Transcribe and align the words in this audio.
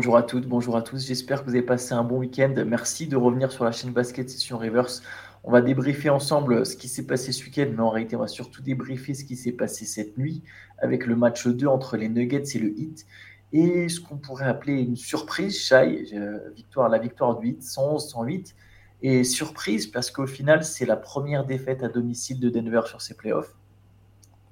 Bonjour 0.00 0.16
à 0.16 0.22
toutes, 0.22 0.46
bonjour 0.48 0.78
à 0.78 0.82
tous. 0.82 1.06
J'espère 1.06 1.40
que 1.40 1.50
vous 1.50 1.54
avez 1.54 1.62
passé 1.62 1.92
un 1.92 2.04
bon 2.04 2.20
week-end. 2.20 2.54
Merci 2.66 3.06
de 3.06 3.18
revenir 3.18 3.52
sur 3.52 3.64
la 3.64 3.70
chaîne 3.70 3.92
Basket 3.92 4.30
Session 4.30 4.56
Reverse. 4.56 5.02
On 5.44 5.52
va 5.52 5.60
débriefer 5.60 6.08
ensemble 6.08 6.64
ce 6.64 6.74
qui 6.74 6.88
s'est 6.88 7.06
passé 7.06 7.32
ce 7.32 7.44
week-end, 7.44 7.66
mais 7.70 7.82
en 7.82 7.90
réalité, 7.90 8.16
on 8.16 8.20
va 8.20 8.26
surtout 8.26 8.62
débriefer 8.62 9.12
ce 9.12 9.26
qui 9.26 9.36
s'est 9.36 9.52
passé 9.52 9.84
cette 9.84 10.16
nuit 10.16 10.42
avec 10.78 11.04
le 11.04 11.16
match 11.16 11.46
2 11.46 11.66
entre 11.66 11.98
les 11.98 12.08
Nuggets 12.08 12.44
et 12.54 12.58
le 12.58 12.70
Heat. 12.78 13.04
Et 13.52 13.90
ce 13.90 14.00
qu'on 14.00 14.16
pourrait 14.16 14.46
appeler 14.46 14.80
une 14.80 14.96
surprise, 14.96 15.60
Shai, 15.60 16.06
euh, 16.14 16.48
victoire, 16.56 16.88
la 16.88 16.98
victoire 16.98 17.38
du 17.38 17.48
Heat, 17.48 17.62
111-108. 17.62 18.54
Et 19.02 19.22
surprise 19.22 19.86
parce 19.86 20.10
qu'au 20.10 20.26
final, 20.26 20.64
c'est 20.64 20.86
la 20.86 20.96
première 20.96 21.44
défaite 21.44 21.82
à 21.82 21.90
domicile 21.90 22.40
de 22.40 22.48
Denver 22.48 22.80
sur 22.86 23.02
ses 23.02 23.12
playoffs 23.12 23.54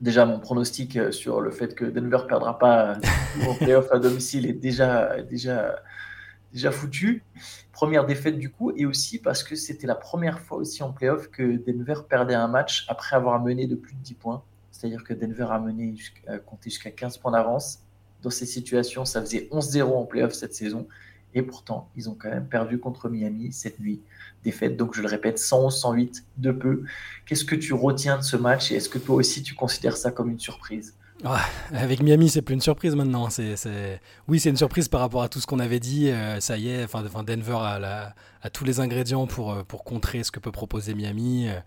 déjà 0.01 0.25
mon 0.27 0.39
pronostic 0.39 0.97
euh, 0.97 1.13
sur 1.13 1.41
le 1.41 1.51
fait 1.51 1.75
que 1.75 1.85
Denver 1.85 2.19
ne 2.23 2.29
perdra 2.29 2.59
pas 2.59 2.99
en 3.47 3.55
playoff 3.55 3.91
à 3.93 3.99
domicile 3.99 4.47
est 4.47 4.53
déjà, 4.53 5.23
déjà, 5.23 5.77
déjà 6.53 6.71
foutu. 6.71 7.25
Première 7.73 8.07
défaite 8.07 8.39
du 8.39 8.51
coup, 8.51 8.73
et 8.77 8.87
aussi 8.87 9.19
parce 9.19 9.43
que 9.43 9.57
c'était 9.57 9.87
la 9.87 9.95
première 9.95 10.41
fois 10.41 10.59
aussi 10.59 10.83
en 10.83 10.93
playoff 10.93 11.29
que 11.29 11.57
Denver 11.65 12.03
perdait 12.09 12.35
un 12.35 12.49
match 12.49 12.87
après 12.89 13.17
avoir 13.17 13.41
mené 13.41 13.67
de 13.67 13.75
plus 13.75 13.95
de 13.95 14.01
10 14.01 14.15
points. 14.15 14.43
C'est-à-dire 14.71 15.03
que 15.03 15.15
Denver 15.15 15.47
a 15.51 15.59
mené 15.59 15.97
jusqu'à, 15.97 16.39
compté 16.39 16.71
jusqu'à 16.71 16.91
15 16.91 17.19
points 17.19 17.33
d'avance. 17.33 17.81
Dans 18.23 18.31
ces 18.31 18.47
situations, 18.47 19.05
ça 19.05 19.21
faisait 19.21 19.49
11-0 19.53 19.83
en 19.83 20.05
playoff 20.05 20.33
cette 20.33 20.55
saison. 20.55 20.87
Et 21.35 21.43
pourtant, 21.43 21.89
ils 21.97 22.09
ont 22.09 22.15
quand 22.15 22.31
même 22.31 22.49
perdu 22.49 22.79
contre 22.79 23.09
Miami 23.09 23.53
cette 23.53 23.81
nuit. 23.81 24.01
Défaite, 24.45 24.77
donc 24.77 24.95
je 24.95 25.03
le 25.03 25.09
répète, 25.09 25.39
111-108 25.39 26.23
de 26.37 26.53
peu. 26.53 26.85
Qu'est-ce 27.27 27.45
que 27.45 27.57
tu 27.57 27.73
retiens 27.73 28.19
de 28.19 28.23
ce 28.23 28.37
match 28.37 28.71
et 28.71 28.77
est-ce 28.77 28.89
que 28.89 28.99
toi 28.99 29.17
aussi 29.17 29.43
tu 29.43 29.55
considères 29.55 29.97
ça 29.97 30.11
comme 30.11 30.31
une 30.31 30.39
surprise? 30.39 30.95
Avec 31.73 32.01
Miami, 32.01 32.29
c'est 32.29 32.43
plus 32.43 32.55
une 32.55 32.61
surprise 32.61 32.95
maintenant. 32.95 33.29
C'est, 33.31 33.57
Oui, 34.29 34.39
c'est 34.39 34.51
une 34.51 34.57
surprise 34.57 34.89
par 34.89 35.01
rapport 35.01 35.23
à 35.23 35.29
tout 35.29 35.41
ce 35.41 35.47
qu'on 35.47 35.59
avait 35.59 35.81
dit. 35.81 36.11
Euh, 36.11 36.41
ça 36.41 36.57
y 36.57 36.69
est, 36.69 36.85
enfin, 36.85 37.03
Denver 37.03 37.59
a, 37.61 38.51
tous 38.53 38.65
les 38.65 38.81
ingrédients 38.81 39.27
pour, 39.27 39.53
euh, 39.53 39.63
pour 39.65 39.85
contrer 39.85 40.23
ce 40.23 40.31
que 40.31 40.39
peut 40.39 40.53
proposer 40.53 40.95
Miami. 40.95 41.49
Euh, 41.49 41.59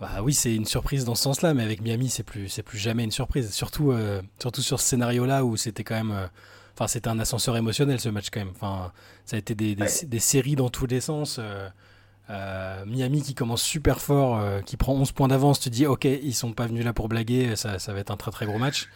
bah, 0.00 0.22
oui, 0.22 0.34
c'est 0.34 0.54
une 0.54 0.64
surprise 0.64 1.04
dans 1.04 1.14
ce 1.14 1.22
sens-là, 1.22 1.54
mais 1.54 1.62
avec 1.62 1.80
Miami, 1.80 2.08
c'est 2.08 2.24
plus, 2.24 2.60
plus 2.64 2.78
jamais 2.78 3.04
une 3.04 3.12
surprise. 3.12 3.52
Surtout, 3.52 3.94
surtout 4.40 4.60
sur 4.60 4.80
ce 4.80 4.88
scénario-là 4.88 5.44
où 5.44 5.56
c'était 5.56 5.84
quand 5.84 5.94
même 5.94 6.28
Enfin, 6.74 6.88
c'était 6.88 7.08
un 7.08 7.20
ascenseur 7.20 7.56
émotionnel 7.56 8.00
ce 8.00 8.08
match 8.08 8.30
quand 8.32 8.40
même. 8.40 8.52
Enfin, 8.54 8.92
ça 9.24 9.36
a 9.36 9.38
été 9.38 9.54
des, 9.54 9.76
des, 9.76 10.18
séries 10.18 10.56
dans 10.56 10.70
tous 10.70 10.86
les 10.86 11.00
sens. 11.00 11.38
Euh, 11.38 11.68
euh, 12.30 12.84
Miami 12.86 13.22
qui 13.22 13.34
commence 13.34 13.62
super 13.62 14.00
fort, 14.00 14.40
euh, 14.40 14.60
qui 14.60 14.76
prend 14.76 14.94
11 14.94 15.12
points 15.12 15.28
d'avance, 15.28 15.60
tu 15.60 15.70
dis 15.70 15.86
ok, 15.86 16.04
ils 16.04 16.34
sont 16.34 16.52
pas 16.52 16.66
venus 16.66 16.84
là 16.84 16.92
pour 16.92 17.08
blaguer, 17.08 17.54
ça, 17.54 17.78
ça 17.78 17.92
va 17.92 18.00
être 18.00 18.10
un 18.10 18.16
très 18.16 18.32
très 18.32 18.46
gros 18.46 18.58
match. 18.58 18.88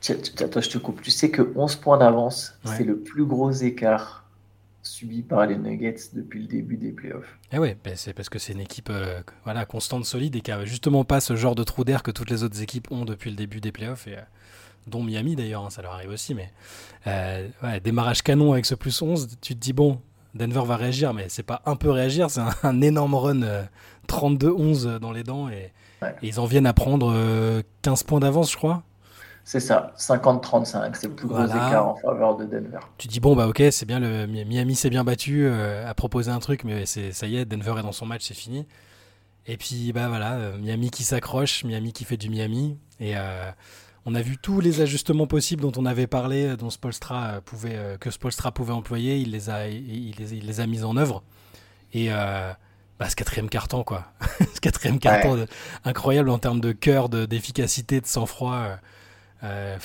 Toi, 0.00 0.60
je 0.62 0.70
te 0.70 0.78
coupe. 0.78 1.02
Tu 1.02 1.10
sais 1.10 1.30
que 1.30 1.52
11 1.56 1.76
points 1.76 1.98
d'avance, 1.98 2.58
c'est 2.64 2.84
le 2.84 2.98
plus 2.98 3.26
gros 3.26 3.50
écart 3.50 4.24
subi 4.82 5.22
par 5.22 5.46
les 5.46 5.56
Nuggets 5.56 5.96
depuis 6.12 6.40
le 6.40 6.46
début 6.46 6.76
des 6.76 6.92
playoffs. 6.92 7.38
Eh 7.52 7.58
ouais, 7.58 7.76
ben 7.84 7.96
c'est 7.96 8.14
parce 8.14 8.28
que 8.28 8.38
c'est 8.38 8.52
une 8.52 8.60
équipe 8.60 8.90
voilà, 9.44 9.66
constante, 9.66 10.06
solide 10.06 10.36
et 10.36 10.40
qui 10.40 10.52
a 10.52 10.64
justement 10.64 11.04
pas 11.04 11.20
ce 11.20 11.34
genre 11.34 11.56
de 11.56 11.64
trou 11.64 11.84
d'air 11.84 12.02
que 12.04 12.12
toutes 12.12 12.30
les 12.30 12.44
autres 12.44 12.62
équipes 12.62 12.90
ont 12.92 13.04
depuis 13.04 13.30
le 13.30 13.36
début 13.36 13.60
des 13.60 13.72
playoffs. 13.72 14.06
Et, 14.06 14.16
dont 14.86 15.02
Miami 15.02 15.36
d'ailleurs, 15.36 15.64
hein, 15.64 15.70
ça 15.70 15.82
leur 15.82 15.92
arrive 15.92 16.10
aussi. 16.10 16.34
Mais 16.34 16.50
euh, 17.06 17.48
démarrage 17.82 18.22
canon 18.22 18.52
avec 18.52 18.66
ce 18.66 18.74
plus 18.74 19.02
11, 19.02 19.28
tu 19.40 19.54
te 19.54 19.60
dis, 19.60 19.72
bon, 19.72 20.00
Denver 20.34 20.62
va 20.64 20.76
réagir, 20.76 21.14
mais 21.14 21.26
c'est 21.28 21.42
pas 21.42 21.62
un 21.66 21.76
peu 21.76 21.90
réagir, 21.90 22.30
c'est 22.30 22.42
un, 22.62 22.80
énorme 22.82 23.14
run 23.14 23.40
32-11 24.08 24.86
euh, 24.86 24.98
dans 24.98 25.12
les 25.12 25.22
dents 25.22 25.48
et, 25.48 25.72
ils 26.20 26.38
en 26.38 26.44
viennent 26.44 26.66
à 26.66 26.74
prendre 26.74 27.10
15 27.82 28.02
euh, 28.02 28.06
points 28.06 28.20
d'avance, 28.20 28.52
je 28.52 28.56
crois. 28.56 28.82
C'est 29.44 29.60
ça, 29.60 29.94
50-35, 29.96 30.94
c'est 30.94 31.06
le 31.06 31.14
plus 31.14 31.26
gros 31.26 31.46
écart 31.46 31.88
en 31.88 31.96
faveur 31.96 32.36
de 32.36 32.44
Denver. 32.44 32.80
Tu 32.98 33.08
dis, 33.08 33.18
bon, 33.18 33.34
bah 33.34 33.48
ok, 33.48 33.62
c'est 33.70 33.86
bien, 33.86 33.98
le 33.98 34.26
Miami 34.26 34.76
s'est 34.76 34.90
bien 34.90 35.04
battu, 35.04 35.48
a 35.48 35.94
proposé 35.94 36.30
un 36.30 36.38
truc, 36.38 36.64
mais 36.64 36.84
ça 36.84 37.26
y 37.26 37.38
est, 37.38 37.46
Denver 37.46 37.76
est 37.78 37.82
dans 37.82 37.92
son 37.92 38.06
match, 38.06 38.24
c'est 38.26 38.34
fini. 38.34 38.66
Et 39.46 39.56
puis, 39.56 39.92
bah 39.92 40.08
voilà, 40.08 40.52
Miami 40.60 40.90
qui 40.90 41.02
s'accroche, 41.02 41.64
Miami 41.64 41.92
qui 41.92 42.04
fait 42.04 42.18
du 42.18 42.28
Miami. 42.28 42.76
Et 43.00 43.14
on 44.06 44.14
a 44.14 44.22
vu 44.22 44.38
tous 44.38 44.60
les 44.60 44.80
ajustements 44.80 45.26
possibles 45.26 45.62
dont 45.62 45.72
on 45.76 45.84
avait 45.84 46.06
parlé, 46.06 46.46
euh, 46.46 46.56
dont 46.56 46.70
Spolstra 46.70 47.26
euh, 47.26 47.40
pouvait, 47.40 47.74
euh, 47.74 47.98
que 47.98 48.10
Spolstra 48.12 48.52
pouvait 48.52 48.72
employer. 48.72 49.18
Il 49.18 49.32
les 49.32 49.50
a, 49.50 49.68
il 49.68 50.14
les, 50.16 50.60
a 50.60 50.66
mis 50.66 50.84
en 50.84 50.96
œuvre. 50.96 51.24
Et 51.92 52.08
bah, 52.08 53.10
ce 53.10 53.16
quatrième 53.16 53.48
carton, 53.48 53.84
quoi. 53.84 54.06
ce 54.54 54.60
quatrième 54.60 54.98
carton 54.98 55.46
incroyable 55.84 56.30
en 56.30 56.38
termes 56.38 56.60
de 56.60 56.72
cœur, 56.72 57.08
d'efficacité, 57.08 58.00
de, 58.00 58.06
sang-froid. 58.06 58.78
je 59.42 59.78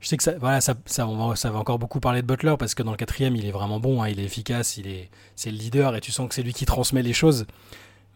sais 0.00 0.16
que 0.16 0.22
ça, 0.22 0.38
voilà, 0.38 0.60
ça, 0.60 0.74
ça, 0.86 1.04
va, 1.06 1.36
ça, 1.36 1.50
va, 1.50 1.58
encore 1.58 1.78
beaucoup 1.78 2.00
parler 2.00 2.22
de 2.22 2.26
Butler 2.26 2.54
parce 2.58 2.74
que 2.74 2.82
dans 2.82 2.90
le 2.90 2.96
quatrième, 2.96 3.34
il 3.34 3.46
est 3.46 3.50
vraiment 3.50 3.80
bon, 3.80 4.02
hein, 4.02 4.08
il 4.08 4.20
est 4.20 4.24
efficace, 4.24 4.76
il 4.76 4.86
est, 4.86 5.10
c'est 5.36 5.50
le 5.50 5.56
leader 5.56 5.96
et 5.96 6.00
tu 6.00 6.12
sens 6.12 6.28
que 6.28 6.34
c'est 6.34 6.42
lui 6.42 6.52
qui 6.52 6.64
transmet 6.64 7.02
les 7.02 7.12
choses. 7.12 7.46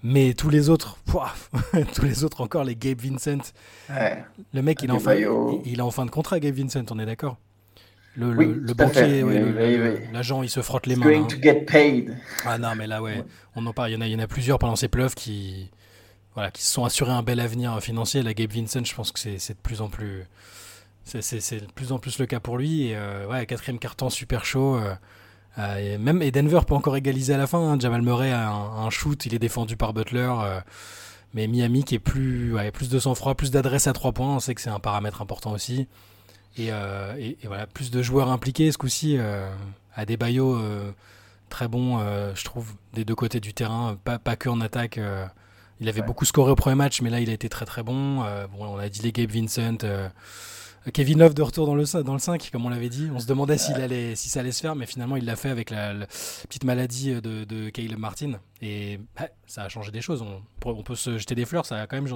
Mais 0.02 0.34
tous 0.34 0.50
les 0.50 0.68
autres, 0.68 0.98
tous 1.94 2.04
les 2.04 2.24
autres 2.24 2.40
encore, 2.40 2.64
les 2.64 2.76
Gabe 2.76 3.00
Vincent. 3.00 3.52
Le 3.88 4.62
mec, 4.62 4.82
il 4.82 4.90
est, 4.90 4.92
en 4.92 5.00
fin, 5.00 5.14
il, 5.14 5.78
est 5.78 5.82
en 5.82 5.90
fin 5.90 6.06
de 6.06 6.10
contrat, 6.10 6.38
Gabe 6.38 6.54
Vincent, 6.54 6.84
on 6.90 6.98
est 6.98 7.06
d'accord 7.06 7.36
le, 8.18 8.32
le, 8.32 8.74
banquier, 8.74 9.22
l'agent, 10.12 10.42
il 10.42 10.50
se 10.50 10.60
frotte 10.60 10.86
les 10.86 10.96
mains. 10.96 11.06
Going 11.06 11.22
hein. 11.22 11.26
to 11.28 11.40
get 11.40 11.60
paid. 11.66 12.16
Ah 12.44 12.58
non, 12.58 12.74
mais 12.76 12.88
là, 12.88 13.00
ouais, 13.00 13.22
on 13.54 13.64
en 13.64 13.72
parle. 13.72 13.90
Il 13.90 13.94
y 13.94 13.96
en 13.96 14.00
a, 14.00 14.06
il 14.06 14.12
y 14.12 14.16
en 14.16 14.18
a 14.18 14.26
plusieurs 14.26 14.58
pendant 14.58 14.74
ces 14.74 14.88
playoffs 14.88 15.14
qui, 15.14 15.70
voilà, 16.34 16.50
qui 16.50 16.62
se 16.62 16.72
sont 16.72 16.84
assurés 16.84 17.12
un 17.12 17.22
bel 17.22 17.38
avenir 17.38 17.80
financier. 17.80 18.22
La 18.22 18.34
Gabe 18.34 18.50
Vincent, 18.50 18.84
je 18.84 18.94
pense 18.94 19.12
que 19.12 19.20
c'est 19.20 19.52
de 19.52 19.58
plus 19.62 19.80
en 19.80 19.88
plus, 19.88 20.24
c'est 21.04 21.60
de 21.60 21.72
plus 21.72 21.92
en 21.92 22.00
plus 22.00 22.18
le 22.18 22.26
cas 22.26 22.40
pour 22.40 22.58
lui. 22.58 22.88
Et 22.88 22.96
euh, 22.96 23.28
ouais, 23.28 23.46
quatrième 23.46 23.78
carton 23.78 24.10
super 24.10 24.44
chaud. 24.44 24.76
Euh, 24.76 24.94
euh, 25.58 25.94
et 25.94 25.98
même 25.98 26.22
et 26.22 26.30
Denver 26.30 26.60
peut 26.66 26.74
encore 26.74 26.96
égaliser 26.96 27.34
à 27.34 27.36
la 27.36 27.46
fin. 27.46 27.58
Hein. 27.58 27.78
Jamal 27.80 28.02
Murray 28.02 28.32
a 28.32 28.50
un, 28.50 28.90
shoot, 28.90 29.26
il 29.26 29.34
est 29.34 29.38
défendu 29.38 29.76
par 29.76 29.92
Butler. 29.92 30.30
Euh, 30.40 30.60
mais 31.34 31.46
Miami 31.46 31.84
qui 31.84 31.94
est 31.94 32.00
plus, 32.00 32.56
plus 32.72 32.88
de 32.88 32.98
sang-froid, 32.98 33.34
plus 33.34 33.50
d'adresse 33.50 33.86
à 33.86 33.92
trois 33.92 34.12
points, 34.12 34.36
on 34.36 34.40
sait 34.40 34.54
que 34.54 34.62
c'est 34.62 34.70
un 34.70 34.80
paramètre 34.80 35.20
important 35.20 35.52
aussi. 35.52 35.86
Et, 36.56 36.68
euh, 36.72 37.14
et, 37.18 37.36
voilà, 37.44 37.66
plus 37.66 37.90
de 37.90 38.00
joueurs 38.00 38.30
impliqués 38.30 38.72
ce 38.72 38.78
coup-ci. 38.78 39.18
à 39.94 40.06
des 40.06 40.16
baillots 40.16 40.58
très 41.50 41.68
bons, 41.68 41.98
je 42.34 42.44
trouve, 42.44 42.72
des 42.94 43.04
deux 43.04 43.14
côtés 43.14 43.40
du 43.40 43.52
terrain, 43.52 43.98
pas, 44.04 44.18
pas 44.18 44.36
que 44.36 44.48
en 44.48 44.60
attaque. 44.62 44.98
il 45.80 45.88
avait 45.88 46.02
beaucoup 46.02 46.24
scoré 46.24 46.50
au 46.50 46.56
premier 46.56 46.76
match, 46.76 47.02
mais 47.02 47.10
là 47.10 47.20
il 47.20 47.28
a 47.28 47.34
été 47.34 47.50
très 47.50 47.66
très 47.66 47.82
bon. 47.82 48.22
bon 48.22 48.58
on 48.60 48.78
a 48.78 48.88
dit 48.88 49.02
les 49.02 49.12
Gabe 49.12 49.30
Vincent. 49.30 49.76
Kevin 50.92 51.18
Love 51.18 51.34
de 51.34 51.42
retour 51.42 51.66
dans 51.66 51.74
le, 51.74 52.02
dans 52.02 52.12
le 52.12 52.18
5, 52.18 52.50
comme 52.50 52.66
on 52.66 52.68
l'avait 52.68 52.88
dit. 52.88 53.10
On 53.14 53.18
se 53.18 53.26
demandait 53.26 53.58
s'il 53.58 53.76
allait, 53.76 54.14
si 54.14 54.28
ça 54.28 54.40
allait 54.40 54.52
se 54.52 54.60
faire, 54.60 54.74
mais 54.74 54.86
finalement, 54.86 55.16
il 55.16 55.24
l'a 55.24 55.36
fait 55.36 55.50
avec 55.50 55.70
la, 55.70 55.94
petite 56.48 56.64
maladie 56.64 57.20
de, 57.20 57.44
de 57.44 57.70
Caleb 57.70 57.98
Martin. 57.98 58.32
Et 58.62 59.00
ça 59.46 59.62
a 59.62 59.68
changé 59.68 59.90
des 59.90 60.00
choses. 60.00 60.22
On, 60.22 60.42
on, 60.64 60.82
peut 60.82 60.94
se 60.94 61.18
jeter 61.18 61.34
des 61.34 61.44
fleurs, 61.44 61.66
ça 61.66 61.76
a 61.76 61.86
quand 61.86 62.00
même 62.00 62.08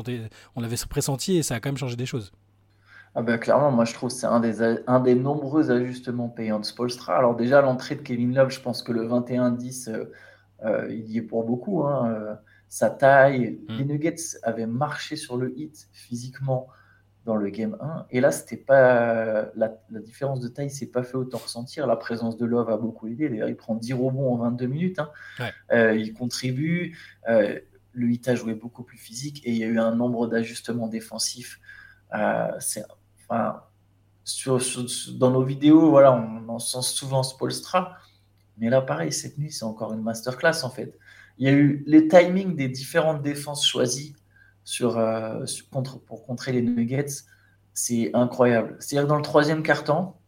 on 0.57 0.61
l'avait 0.61 0.77
pressenti 0.89 1.37
et 1.37 1.43
ça 1.43 1.57
a 1.57 1.61
quand 1.61 1.69
même 1.69 1.77
changé 1.77 1.97
des 1.97 2.07
choses. 2.07 2.33
Ah 3.15 3.21
ben, 3.21 3.37
clairement, 3.39 3.71
moi 3.71 3.85
je 3.85 3.93
trouve 3.93 4.09
que 4.09 4.17
c'est 4.17 4.27
un 4.27 4.41
des, 4.41 4.63
un 4.87 5.01
des 5.01 5.15
nombreux 5.15 5.71
ajustements 5.71 6.29
payants 6.29 6.61
de 6.61 6.65
Spolstra. 6.65 7.17
Alors 7.17 7.37
déjà, 7.37 7.61
l'entrée 7.61 7.95
de 7.95 8.01
Kevin 8.01 8.35
Love, 8.35 8.51
je 8.51 8.61
pense 8.61 8.83
que 8.83 8.91
le 8.91 9.07
21-10, 9.07 9.91
euh, 9.91 10.05
euh, 10.65 10.87
il 10.91 11.11
y 11.11 11.19
est 11.19 11.23
pour 11.23 11.45
beaucoup. 11.45 11.85
Hein. 11.85 12.11
Euh, 12.11 12.35
sa 12.69 12.89
taille, 12.89 13.61
mm. 13.69 13.77
les 13.77 13.85
Nuggets 13.85 14.39
avaient 14.43 14.67
marché 14.67 15.17
sur 15.17 15.37
le 15.37 15.53
hit 15.59 15.89
physiquement 15.93 16.69
dans 17.25 17.37
le 17.37 17.51
game 17.51 17.77
1. 17.81 18.07
Et 18.11 18.21
là, 18.21 18.33
c'était 18.33 18.57
pas 18.57 19.47
la, 19.55 19.73
différence 19.91 20.41
de 20.41 20.49
taille 20.49 20.71
s'est 20.71 20.91
pas 20.91 21.03
fait 21.03 21.17
autant 21.17 21.39
ressentir. 21.39 21.87
La 21.87 21.97
présence 21.97 22.37
de 22.37 22.45
Love 22.45 22.71
a 22.71 22.77
beaucoup 22.77 23.07
aidé. 23.07 23.29
D'ailleurs, 23.29 23.49
il 23.49 23.57
prend 23.57 23.75
10 23.75 23.93
rebonds 23.93 24.35
en 24.35 24.37
22 24.39 24.67
minutes. 24.67 24.99
Hein. 24.99 25.11
Euh, 25.73 25.95
il 25.95 26.15
contribue. 26.15 26.99
Euh, 27.29 27.59
le 27.93 28.11
hit 28.11 28.27
a 28.29 28.35
joué 28.35 28.55
beaucoup 28.55 28.83
plus 28.83 28.99
physique 28.99 29.43
et 29.45 29.51
il 29.51 29.57
y 29.57 29.65
a 29.65 29.67
eu 29.67 29.79
un 29.79 29.95
nombre 29.95 30.27
d'ajustements 30.27 30.89
défensifs. 30.89 31.61
Euh, 32.15 32.51
c'est, 32.59 32.85
enfin, 33.21 33.63
sur, 34.25 34.61
dans 35.15 35.31
nos 35.31 35.43
vidéos, 35.43 35.91
voilà, 35.91 36.13
on 36.13 36.49
en 36.49 36.59
sent 36.59 36.83
souvent 36.83 37.23
Spolstra. 37.23 37.97
Mais 38.59 38.71
là, 38.71 38.81
pareil, 38.81 39.13
cette 39.13 39.39
nuit, 39.39 39.53
c'est 39.53 39.65
encore 39.65 39.93
une 39.93 40.03
masterclass 40.03 40.65
en 40.65 40.71
fait. 40.71 40.99
Il 41.39 41.47
y 41.47 41.49
a 41.49 41.53
eu 41.53 41.83
les 41.87 42.09
timings 42.09 42.57
des 42.57 42.69
différentes 42.69 43.23
défenses 43.23 43.67
choisies 43.67 44.15
sur, 44.65 44.99
euh, 44.99 45.45
contre, 45.71 45.99
pour 45.99 46.25
contrer 46.25 46.53
les 46.53 46.63
Nuggets, 46.63 47.25
c'est 47.75 48.11
incroyable. 48.15 48.77
C'est-à-dire 48.79 49.09
dans 49.09 49.17
le 49.17 49.23
troisième 49.23 49.63
quart-temps, 49.63 50.19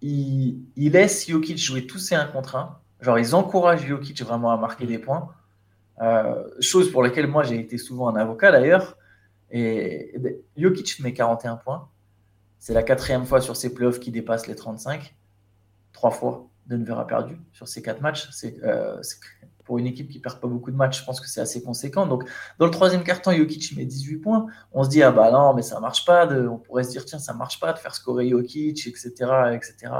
il, 0.00 0.58
il, 0.76 0.92
laisse 0.92 1.28
Jokic 1.28 1.58
jouer 1.58 1.86
tous 1.86 1.98
ses 1.98 2.14
1 2.14 2.26
contre 2.26 2.56
1. 2.56 2.78
Genre, 3.00 3.18
ils 3.18 3.34
encouragent 3.34 3.86
Jokic 3.86 4.22
vraiment 4.22 4.50
à 4.50 4.56
marquer 4.56 4.86
des 4.86 4.98
points. 4.98 5.30
Euh, 6.02 6.42
chose 6.60 6.90
pour 6.90 7.02
laquelle 7.02 7.28
moi 7.28 7.44
j'ai 7.44 7.58
été 7.60 7.78
souvent 7.78 8.08
un 8.08 8.16
avocat 8.16 8.50
d'ailleurs. 8.50 8.96
Et, 9.50 10.14
Jokic 10.56 11.00
met 11.00 11.12
41 11.12 11.56
points. 11.56 11.88
C'est 12.58 12.74
la 12.74 12.82
quatrième 12.82 13.26
fois 13.26 13.40
sur 13.40 13.56
ses 13.56 13.74
playoffs 13.74 14.00
qu'il 14.00 14.12
dépasse 14.12 14.46
les 14.46 14.56
35. 14.56 15.14
Trois 15.92 16.10
fois, 16.10 16.48
Denver 16.66 16.94
a 16.96 17.04
perdu 17.04 17.36
sur 17.52 17.68
ces 17.68 17.82
quatre 17.82 18.00
matchs. 18.00 18.28
C'est 18.30 18.62
euh, 18.64 19.00
pour 19.64 19.78
une 19.78 19.86
équipe 19.86 20.10
qui 20.10 20.18
perd 20.18 20.40
pas 20.40 20.48
beaucoup 20.48 20.70
de 20.70 20.76
matchs, 20.76 21.00
je 21.00 21.04
pense 21.04 21.20
que 21.20 21.28
c'est 21.28 21.40
assez 21.40 21.62
conséquent. 21.62 22.06
Donc, 22.06 22.24
dans 22.58 22.66
le 22.66 22.70
troisième 22.70 23.02
quart-temps, 23.02 23.32
Jokic 23.32 23.76
met 23.76 23.84
18 23.84 24.18
points. 24.18 24.46
On 24.72 24.84
se 24.84 24.90
dit, 24.90 25.02
ah 25.02 25.10
bah 25.10 25.30
non, 25.30 25.54
mais 25.54 25.62
ça 25.62 25.80
marche 25.80 26.04
pas. 26.04 26.26
De... 26.26 26.46
On 26.46 26.58
pourrait 26.58 26.84
se 26.84 26.90
dire, 26.90 27.04
tiens, 27.04 27.18
ça 27.18 27.32
marche 27.32 27.60
pas 27.60 27.72
de 27.72 27.78
faire 27.78 27.94
scorer 27.94 28.28
Jokic, 28.28 28.86
etc. 28.86 29.10
etc. 29.54 29.92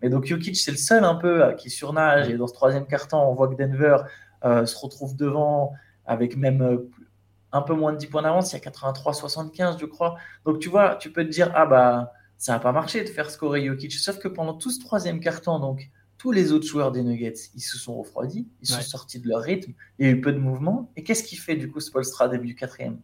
Mais 0.00 0.08
donc, 0.08 0.24
Jokic, 0.24 0.56
c'est 0.56 0.70
le 0.70 0.76
seul 0.76 1.04
un 1.04 1.16
peu 1.16 1.44
euh, 1.44 1.52
qui 1.52 1.70
surnage. 1.70 2.28
Et 2.28 2.36
dans 2.36 2.46
ce 2.46 2.54
troisième 2.54 2.86
quart-temps, 2.86 3.28
on 3.28 3.34
voit 3.34 3.48
que 3.48 3.54
Denver 3.54 3.98
euh, 4.44 4.66
se 4.66 4.76
retrouve 4.78 5.16
devant 5.16 5.72
avec 6.06 6.36
même 6.36 6.62
euh, 6.62 6.88
un 7.52 7.62
peu 7.62 7.74
moins 7.74 7.92
de 7.92 7.98
10 7.98 8.06
points 8.06 8.22
d'avance. 8.22 8.52
Il 8.52 8.62
y 8.62 8.66
a 8.66 8.70
83-75, 8.70 9.78
je 9.80 9.86
crois. 9.86 10.16
Donc, 10.44 10.60
tu 10.60 10.68
vois, 10.68 10.94
tu 10.94 11.10
peux 11.10 11.24
te 11.24 11.30
dire, 11.30 11.50
ah 11.56 11.66
bah, 11.66 12.12
ça 12.36 12.52
n'a 12.52 12.60
pas 12.60 12.70
marché 12.70 13.02
de 13.02 13.08
faire 13.08 13.30
scorer 13.30 13.66
Jokic. 13.66 13.92
Sauf 13.92 14.18
que 14.18 14.28
pendant 14.28 14.54
tout 14.54 14.70
ce 14.70 14.78
troisième 14.78 15.18
quart-temps, 15.18 15.58
donc, 15.58 15.90
tous 16.18 16.32
les 16.32 16.52
autres 16.52 16.66
joueurs 16.66 16.92
des 16.92 17.02
Nuggets, 17.02 17.50
ils 17.54 17.62
se 17.62 17.78
sont 17.78 17.96
refroidis, 17.96 18.48
ils 18.60 18.68
sont 18.68 18.80
sortis 18.80 19.20
de 19.20 19.28
leur 19.28 19.40
rythme, 19.40 19.72
il 19.98 20.06
y 20.06 20.08
a 20.08 20.12
eu 20.12 20.20
peu 20.20 20.32
de 20.32 20.38
mouvement. 20.38 20.90
Et 20.96 21.04
qu'est-ce 21.04 21.22
qu'il 21.22 21.38
fait 21.38 21.54
du 21.54 21.70
coup 21.70 21.80
Spolstra 21.80 22.28
début 22.28 22.48
du 22.48 22.54
quatrième? 22.56 22.98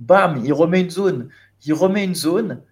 Bam, 0.00 0.42
il 0.44 0.52
remet 0.52 0.80
une 0.80 0.90
zone, 0.90 1.28
il 1.64 1.72
remet 1.72 2.04
une 2.04 2.16
zone, 2.16 2.62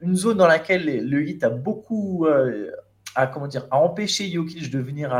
une 0.00 0.16
zone 0.16 0.36
dans 0.36 0.46
laquelle 0.48 1.08
le 1.08 1.28
hit 1.28 1.44
a 1.44 1.50
beaucoup 1.50 2.26
euh, 2.26 2.70
à, 3.14 3.26
comment 3.28 3.46
dire, 3.46 3.66
à 3.70 3.78
empêcher 3.78 4.28
Jokic 4.30 4.70
de 4.70 4.78
venir 4.78 5.12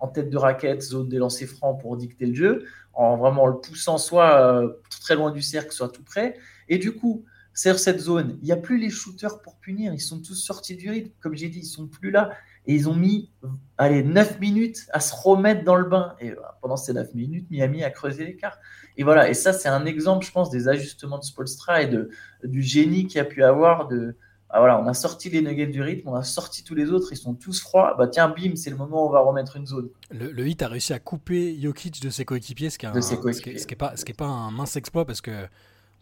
en 0.00 0.08
tête 0.08 0.30
de 0.30 0.36
raquette, 0.36 0.82
zone 0.82 1.08
des 1.08 1.18
lancers 1.18 1.48
francs 1.48 1.80
pour 1.80 1.96
dicter 1.96 2.26
le 2.26 2.34
jeu, 2.34 2.64
en 2.92 3.16
vraiment 3.16 3.46
le 3.46 3.58
poussant 3.58 3.98
soit 3.98 4.40
euh, 4.40 4.72
très 5.00 5.14
loin 5.14 5.30
du 5.30 5.42
cercle, 5.42 5.72
soit 5.72 5.88
tout 5.88 6.02
près. 6.02 6.36
Et 6.68 6.78
du 6.78 6.92
coup, 6.92 7.24
sur 7.54 7.78
cette 7.78 8.00
zone, 8.00 8.38
il 8.42 8.46
n'y 8.46 8.52
a 8.52 8.56
plus 8.56 8.78
les 8.78 8.90
shooters 8.90 9.40
pour 9.42 9.56
punir, 9.56 9.92
ils 9.92 10.00
sont 10.00 10.20
tous 10.20 10.34
sortis 10.34 10.76
du 10.76 10.90
rythme, 10.90 11.10
comme 11.20 11.36
j'ai 11.36 11.48
dit, 11.48 11.60
ils 11.60 11.64
sont 11.64 11.86
plus 11.86 12.10
là. 12.10 12.30
Et 12.68 12.74
ils 12.74 12.88
ont 12.88 12.94
mis 12.94 13.32
allez, 13.78 14.02
9 14.02 14.40
minutes 14.40 14.86
à 14.92 15.00
se 15.00 15.14
remettre 15.14 15.64
dans 15.64 15.74
le 15.74 15.84
bain. 15.88 16.14
Et 16.20 16.32
pendant 16.60 16.76
ces 16.76 16.92
9 16.92 17.14
minutes, 17.14 17.50
Miami 17.50 17.82
a 17.82 17.90
creusé 17.90 18.24
l'écart. 18.24 18.58
Et 18.96 19.04
voilà, 19.04 19.28
et 19.28 19.34
ça, 19.34 19.52
c'est 19.52 19.68
un 19.68 19.86
exemple, 19.86 20.26
je 20.26 20.32
pense, 20.32 20.50
des 20.50 20.68
ajustements 20.68 21.18
de 21.18 21.24
Spolstra 21.24 21.82
et 21.82 21.86
de, 21.86 22.10
du 22.44 22.62
génie 22.62 23.06
qu'il 23.06 23.20
a 23.20 23.24
pu 23.24 23.42
avoir. 23.42 23.88
De, 23.88 24.16
ah, 24.50 24.60
voilà, 24.60 24.80
on 24.80 24.86
a 24.86 24.94
sorti 24.94 25.30
les 25.30 25.40
nuggets 25.40 25.66
du 25.66 25.82
rythme, 25.82 26.08
on 26.08 26.14
a 26.14 26.22
sorti 26.22 26.64
tous 26.64 26.74
les 26.74 26.90
autres, 26.90 27.08
ils 27.12 27.16
sont 27.16 27.34
tous 27.34 27.60
froids. 27.60 27.94
Bah 27.98 28.08
tiens, 28.08 28.28
bim, 28.28 28.56
c'est 28.56 28.70
le 28.70 28.76
moment 28.76 29.04
où 29.04 29.08
on 29.08 29.12
va 29.12 29.20
remettre 29.20 29.56
une 29.56 29.66
zone. 29.66 29.88
Le, 30.10 30.30
le 30.30 30.46
hit 30.46 30.62
a 30.62 30.68
réussi 30.68 30.92
à 30.92 30.98
couper 30.98 31.58
Jokic 31.60 32.02
de 32.02 32.10
ses 32.10 32.24
coéquipiers, 32.24 32.70
ce 32.70 32.78
qui 32.78 32.86
n'est 32.86 33.76
pas, 33.76 33.94
pas 34.16 34.24
un 34.26 34.50
mince 34.50 34.76
exploit 34.76 35.06
parce 35.06 35.20
que 35.20 35.46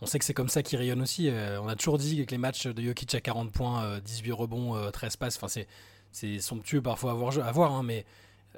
on 0.03 0.07
sait 0.07 0.19
que 0.19 0.25
c'est 0.25 0.35
comme 0.35 0.49
ça 0.49 0.63
qu'il 0.63 0.79
rayonne 0.79 1.01
aussi. 1.01 1.31
Euh, 1.31 1.61
on 1.61 1.69
a 1.69 1.75
toujours 1.75 1.99
dit 1.99 2.25
que 2.27 2.31
les 2.31 2.39
matchs 2.39 2.67
de 2.67 2.83
Jokic 2.83 3.15
à 3.15 3.21
40 3.21 3.51
points, 3.51 3.99
18 4.05 4.31
euh, 4.31 4.35
rebonds, 4.35 4.91
13 4.91 5.15
euh, 5.15 5.17
passes, 5.19 5.37
enfin 5.37 5.49
c'est 5.49 5.67
c'est 6.17 6.39
somptueux 6.39 6.81
parfois 6.81 7.11
à 7.11 7.15
voir, 7.15 7.39
à 7.39 7.53
voir 7.53 7.73
hein, 7.73 7.83
mais 7.83 8.07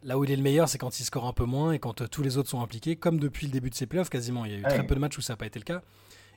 là 0.04 0.16
où 0.16 0.22
il 0.22 0.30
est 0.30 0.36
le 0.36 0.42
meilleur, 0.42 0.68
c'est 0.68 0.78
quand 0.78 1.00
il 1.00 1.04
score 1.04 1.26
un 1.26 1.32
peu 1.32 1.44
moins 1.44 1.72
et 1.72 1.80
quand 1.80 2.02
euh, 2.02 2.06
tous 2.06 2.22
les 2.22 2.38
autres 2.38 2.48
sont 2.48 2.60
impliqués, 2.60 2.94
comme 2.94 3.18
depuis 3.18 3.46
le 3.46 3.52
début 3.52 3.68
de 3.68 3.74
ses 3.74 3.86
playoffs 3.86 4.10
quasiment. 4.10 4.44
Il 4.44 4.52
y 4.52 4.54
a 4.54 4.58
eu 4.58 4.62
très 4.62 4.86
peu 4.86 4.94
de 4.94 5.00
matchs 5.00 5.18
où 5.18 5.22
ça 5.22 5.32
n'a 5.32 5.38
pas 5.38 5.46
été 5.46 5.58
le 5.58 5.64
cas. 5.64 5.82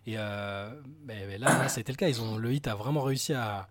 Et 0.07 0.15
euh, 0.17 0.71
mais, 1.05 1.37
là, 1.37 1.69
ça 1.69 1.77
a 1.77 1.81
été 1.81 1.91
le 1.91 1.97
cas. 1.97 2.09
Ils 2.09 2.23
ont, 2.23 2.37
le 2.37 2.51
Hit 2.51 2.67
a 2.67 2.73
vraiment 2.73 3.01
réussi 3.01 3.33
à, 3.33 3.67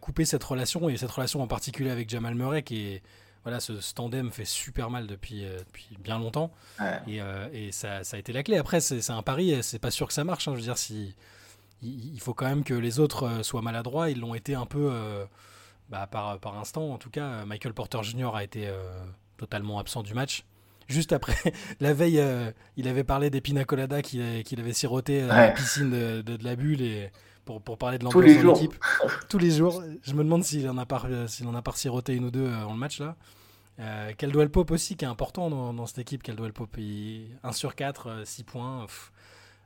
couper 0.00 0.24
cette 0.24 0.42
relation 0.42 0.88
et 0.88 0.96
cette 0.96 1.10
relation 1.10 1.40
en 1.40 1.46
particulier 1.46 1.90
avec 1.90 2.10
Jamal 2.10 2.34
Murray 2.34 2.64
qui 2.64 2.80
est 2.88 3.02
voilà, 3.44 3.60
ce, 3.60 3.74
tandem 3.94 4.32
fait 4.32 4.46
super 4.46 4.90
mal 4.90 5.06
depuis, 5.06 5.44
euh, 5.44 5.58
depuis 5.58 5.90
bien 6.00 6.18
longtemps. 6.18 6.50
Et, 7.06 7.20
et 7.52 7.70
ça, 7.70 8.02
ça, 8.02 8.16
a 8.16 8.18
été 8.18 8.32
la 8.32 8.42
clé. 8.42 8.56
Après, 8.56 8.80
c'est 8.80 9.10
un 9.10 9.22
pari, 9.22 9.62
c'est 9.62 9.78
pas 9.78 9.90
sûr 9.90 10.06
que 10.06 10.14
ça 10.14 10.24
marche. 10.24 10.48
Hein. 10.48 10.52
Je 10.52 10.56
veux 10.56 10.64
dire, 10.64 10.78
si, 10.78 11.14
il, 11.82 12.18
faut 12.20 12.32
quand 12.32 12.46
même 12.46 12.64
que 12.64 12.72
les 12.72 12.98
autres 12.98 13.42
soient 13.42 13.60
maladroits. 13.60 14.08
Ils 14.08 14.18
l'ont 14.18 14.34
été 14.34 14.54
un 14.54 14.64
peu 14.64 14.90
bah, 15.88 16.06
par, 16.10 16.38
par 16.38 16.58
instant, 16.58 16.92
en 16.92 16.98
tout 16.98 17.10
cas, 17.10 17.44
Michael 17.44 17.74
Porter 17.74 18.02
Jr. 18.02 18.34
a 18.34 18.44
été 18.44 18.66
euh, 18.66 19.04
totalement 19.36 19.78
absent 19.78 20.02
du 20.02 20.14
match. 20.14 20.44
Juste 20.88 21.12
après, 21.12 21.36
la 21.80 21.94
veille, 21.94 22.20
euh, 22.20 22.50
il 22.76 22.88
avait 22.88 23.04
parlé 23.04 23.30
des 23.30 23.40
pina 23.40 23.64
colada 23.64 24.02
qu'il 24.02 24.60
avait 24.60 24.72
siroté 24.72 25.22
à 25.22 25.26
la 25.26 25.50
piscine 25.50 25.90
de, 25.90 26.22
de, 26.22 26.44
la 26.44 26.56
bulle 26.56 26.82
et 26.82 27.10
pour, 27.44 27.60
pour 27.60 27.78
parler 27.78 27.98
de 27.98 28.04
l'ambiance 28.04 28.24
de 28.24 28.48
l'équipe. 28.48 28.74
Tous 29.28 29.38
les 29.38 29.50
jours. 29.50 29.82
Je 30.02 30.14
me 30.14 30.24
demande 30.24 30.44
s'il 30.44 30.68
en 30.68 30.78
a 30.78 30.86
pas, 30.86 31.02
s'il 31.26 31.46
en 31.46 31.54
a 31.54 31.62
pas 31.62 31.72
siroté 31.72 32.14
une 32.14 32.24
ou 32.24 32.30
deux 32.30 32.50
dans 32.50 32.72
le 32.72 32.78
match 32.78 33.00
là. 33.00 33.16
Euh, 33.80 34.12
Caldwell 34.12 34.50
Pope 34.50 34.70
aussi 34.70 34.96
qui 34.96 35.04
est 35.04 35.08
important 35.08 35.50
dans, 35.50 35.74
dans 35.74 35.86
cette 35.86 35.98
équipe. 35.98 36.22
Caldwell 36.22 36.52
Pope, 36.52 36.76
1 37.42 37.52
sur 37.52 37.74
4, 37.74 38.22
6 38.24 38.44
points. 38.44 38.86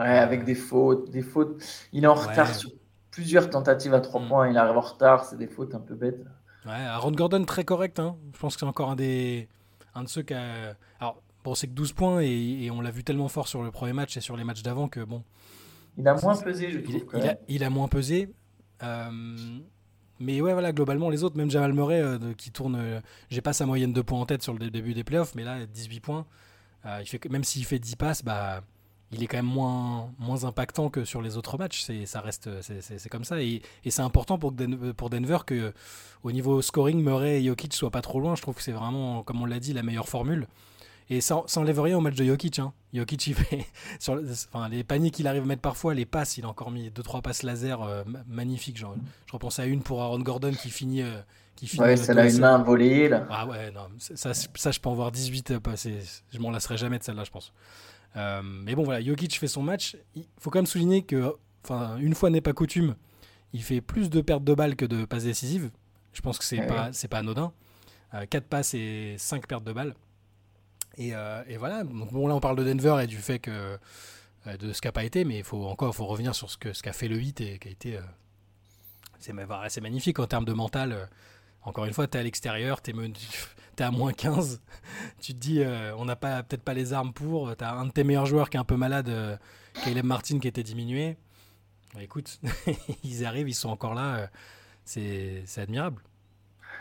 Ouais, 0.00 0.06
avec 0.06 0.44
des 0.44 0.54
fautes, 0.54 1.10
des 1.10 1.22
fautes. 1.22 1.62
Il 1.92 2.04
est 2.04 2.08
en 2.08 2.14
retard 2.14 2.54
sur 2.54 2.70
plusieurs 3.18 3.50
tentatives 3.50 3.94
à 3.94 4.00
trois 4.00 4.20
mm. 4.20 4.28
points. 4.28 4.48
Il 4.48 4.56
arrive 4.56 4.76
en 4.76 4.80
retard, 4.80 5.24
c'est 5.24 5.36
des 5.36 5.48
fautes 5.48 5.74
un 5.74 5.80
peu 5.80 5.96
bêtes. 5.96 6.24
Ouais, 6.64 6.72
Aaron 6.72 7.10
Gordon, 7.10 7.44
très 7.44 7.64
correct. 7.64 7.98
Hein. 7.98 8.16
Je 8.32 8.38
pense 8.38 8.54
que 8.54 8.60
c'est 8.60 8.66
encore 8.66 8.90
un, 8.90 8.96
des... 8.96 9.48
un 9.96 10.04
de 10.04 10.08
ceux 10.08 10.22
qui 10.22 10.34
a. 10.34 10.76
Alors, 11.00 11.20
bon, 11.42 11.56
c'est 11.56 11.66
que 11.66 11.72
12 11.72 11.92
points 11.94 12.20
et, 12.20 12.70
on 12.70 12.80
l'a 12.80 12.92
vu 12.92 13.02
tellement 13.02 13.26
fort 13.26 13.48
sur 13.48 13.64
le 13.64 13.72
premier 13.72 13.92
match 13.92 14.16
et 14.16 14.20
sur 14.20 14.36
les 14.36 14.44
matchs 14.44 14.62
d'avant 14.62 14.88
que 14.88 15.00
bon. 15.00 15.24
Il 15.96 16.06
a 16.06 16.14
moins 16.14 16.36
pesé, 16.36 16.70
je 16.70 16.78
trouve. 16.78 17.02
Il, 17.14 17.28
a, 17.28 17.36
il 17.48 17.64
a, 17.64 17.70
moins 17.70 17.88
pesé. 17.88 18.32
Euh, 18.84 19.10
mais 20.20 20.40
ouais, 20.40 20.52
voilà, 20.52 20.72
globalement, 20.72 21.10
les 21.10 21.24
autres, 21.24 21.36
même 21.36 21.50
Jamal 21.50 21.72
Murray 21.72 22.00
euh, 22.00 22.18
qui 22.36 22.52
tourne. 22.52 22.76
Euh, 22.78 23.00
j'ai 23.30 23.40
pas 23.40 23.52
sa 23.52 23.66
moyenne 23.66 23.92
de 23.92 24.00
points 24.00 24.20
en 24.20 24.26
tête 24.26 24.44
sur 24.44 24.54
le 24.54 24.70
début 24.70 24.94
des 24.94 25.02
playoffs, 25.02 25.34
mais 25.34 25.42
là, 25.42 25.66
18 25.66 25.98
points. 25.98 26.24
il 27.00 27.06
fait, 27.06 27.28
même 27.28 27.42
s'il 27.42 27.64
fait 27.64 27.80
10 27.80 27.96
passes, 27.96 28.22
bah 28.22 28.62
il 29.12 29.22
est 29.22 29.26
quand 29.26 29.38
même 29.38 29.46
moins, 29.46 30.10
moins 30.18 30.44
impactant 30.44 30.90
que 30.90 31.04
sur 31.04 31.22
les 31.22 31.36
autres 31.36 31.56
matchs. 31.58 31.82
C'est, 31.82 32.06
ça 32.06 32.20
reste, 32.20 32.50
c'est, 32.60 33.08
comme 33.08 33.24
ça. 33.24 33.40
Et, 33.40 33.62
c'est 33.88 34.02
important 34.02 34.38
pour, 34.38 34.52
pour 34.96 35.10
Denver 35.10 35.38
que, 35.46 35.72
au 36.22 36.32
niveau 36.32 36.60
scoring, 36.62 37.02
Murray 37.02 37.40
et 37.40 37.46
Jokic 37.46 37.72
soient 37.72 37.90
pas 37.90 38.02
trop 38.02 38.20
loin. 38.20 38.34
Je 38.34 38.42
trouve 38.42 38.54
que 38.54 38.62
c'est 38.62 38.72
vraiment, 38.72 39.22
comme 39.22 39.40
on 39.40 39.46
l'a 39.46 39.60
dit, 39.60 39.72
la 39.72 39.82
meilleure 39.82 40.08
formule. 40.08 40.46
Et 41.10 41.22
ça, 41.22 41.42
ça 41.46 41.60
enlève 41.60 41.80
rien 41.80 41.96
au 41.96 42.00
match 42.00 42.16
de 42.16 42.24
Jokic. 42.24 42.58
Hein. 42.58 42.72
Jokic, 42.92 43.28
il 43.28 43.34
fait 43.34 43.66
sur, 43.98 44.20
enfin, 44.52 44.68
les 44.68 44.84
paniers 44.84 45.10
qu'il 45.10 45.26
arrive 45.26 45.42
à 45.42 45.46
mettre 45.46 45.62
parfois, 45.62 45.94
les 45.94 46.04
passes, 46.04 46.36
il 46.36 46.44
a 46.44 46.48
encore 46.48 46.70
mis 46.70 46.90
2-3 46.90 47.22
passes 47.22 47.42
laser 47.42 47.80
euh, 47.82 48.04
magnifiques. 48.26 48.76
Genre, 48.76 48.94
je 49.26 49.32
repense 49.32 49.58
à 49.58 49.64
une 49.64 49.82
pour 49.82 50.02
Aaron 50.02 50.20
Gordon 50.20 50.52
qui 50.52 50.70
finit. 50.70 51.02
Euh, 51.02 51.18
qui 51.56 51.66
finit 51.66 51.82
ouais, 51.82 51.96
c'est 51.96 52.14
là 52.14 52.28
une 52.28 52.38
main 52.38 52.58
volée. 52.58 53.08
Là. 53.08 53.26
Ah 53.30 53.46
ouais, 53.46 53.70
non, 53.72 53.88
ça, 53.98 54.32
ça, 54.34 54.70
je 54.70 54.78
peux 54.78 54.88
en 54.88 54.94
voir 54.94 55.10
18. 55.10 55.50
Euh, 55.52 55.58
je 56.30 56.38
m'en 56.38 56.50
lasserai 56.50 56.76
jamais 56.76 56.98
de 56.98 57.04
celle-là, 57.04 57.24
je 57.24 57.30
pense. 57.30 57.52
Euh, 58.16 58.42
mais 58.42 58.74
bon, 58.74 58.84
voilà, 58.84 59.02
Jokic 59.02 59.38
fait 59.38 59.48
son 59.48 59.62
match. 59.62 59.96
Il 60.14 60.24
faut 60.38 60.50
quand 60.50 60.58
même 60.58 60.66
souligner 60.66 61.02
que, 61.02 61.34
enfin, 61.64 61.96
une 61.98 62.14
fois 62.14 62.30
n'est 62.30 62.40
pas 62.40 62.52
coutume, 62.52 62.96
il 63.52 63.62
fait 63.62 63.80
plus 63.80 64.10
de 64.10 64.20
pertes 64.20 64.44
de 64.44 64.54
balles 64.54 64.76
que 64.76 64.84
de 64.84 65.04
passes 65.04 65.24
décisives. 65.24 65.70
Je 66.12 66.20
pense 66.20 66.38
que 66.38 66.44
c'est 66.44 66.66
pas, 66.66 66.92
c'est 66.92 67.08
pas 67.08 67.18
anodin. 67.18 67.52
4 68.12 68.34
euh, 68.34 68.40
passes 68.48 68.74
et 68.74 69.16
5 69.18 69.46
pertes 69.46 69.64
de 69.64 69.72
balles. 69.72 69.94
Et, 70.96 71.14
euh, 71.14 71.42
et, 71.46 71.56
voilà, 71.56 71.84
donc 71.84 72.12
bon, 72.12 72.26
là 72.26 72.34
on 72.34 72.40
parle 72.40 72.56
de 72.56 72.64
Denver 72.64 73.02
et 73.02 73.06
du 73.06 73.18
fait 73.18 73.38
que 73.38 73.78
de 74.58 74.72
ce 74.72 74.80
qu'a 74.80 74.92
pas 74.92 75.04
été, 75.04 75.24
mais 75.24 75.38
il 75.38 75.44
faut 75.44 75.66
encore 75.66 75.94
faut 75.94 76.06
revenir 76.06 76.34
sur 76.34 76.50
ce 76.50 76.56
que 76.56 76.72
ce 76.72 76.82
qu'a 76.82 76.94
fait 76.94 77.06
le 77.06 77.16
8 77.16 77.40
et 77.42 77.58
qui 77.58 77.68
a 77.68 77.70
été. 77.70 78.00
c'est 79.18 79.80
magnifique 79.80 80.18
en 80.18 80.26
termes 80.26 80.46
de 80.46 80.54
mental. 80.54 81.08
Encore 81.62 81.84
une 81.84 81.92
fois, 81.92 82.06
tu 82.06 82.16
es 82.16 82.20
à 82.20 82.22
l'extérieur, 82.22 82.80
tu 82.82 82.90
es, 82.90 83.82
à 83.82 83.90
moins 83.90 84.12
15. 84.12 84.60
tu 85.20 85.34
te 85.34 85.38
dis, 85.38 85.62
euh, 85.62 85.94
on 85.96 86.04
n'a 86.04 86.16
pas 86.16 86.42
peut-être 86.42 86.62
pas 86.62 86.74
les 86.74 86.92
armes 86.92 87.12
pour. 87.12 87.54
Tu 87.56 87.64
as 87.64 87.74
un 87.74 87.86
de 87.86 87.92
tes 87.92 88.04
meilleurs 88.04 88.26
joueurs 88.26 88.50
qui 88.50 88.56
est 88.56 88.60
un 88.60 88.64
peu 88.64 88.76
malade, 88.76 89.08
euh, 89.08 89.36
Caleb 89.84 90.04
Martin, 90.04 90.38
qui 90.38 90.48
était 90.48 90.62
diminué. 90.62 91.16
Bah, 91.94 92.02
écoute, 92.02 92.40
ils 93.04 93.24
arrivent, 93.24 93.48
ils 93.48 93.54
sont 93.54 93.70
encore 93.70 93.94
là. 93.94 94.16
Euh, 94.16 94.26
c'est 94.84 95.60
admirable. 95.60 96.02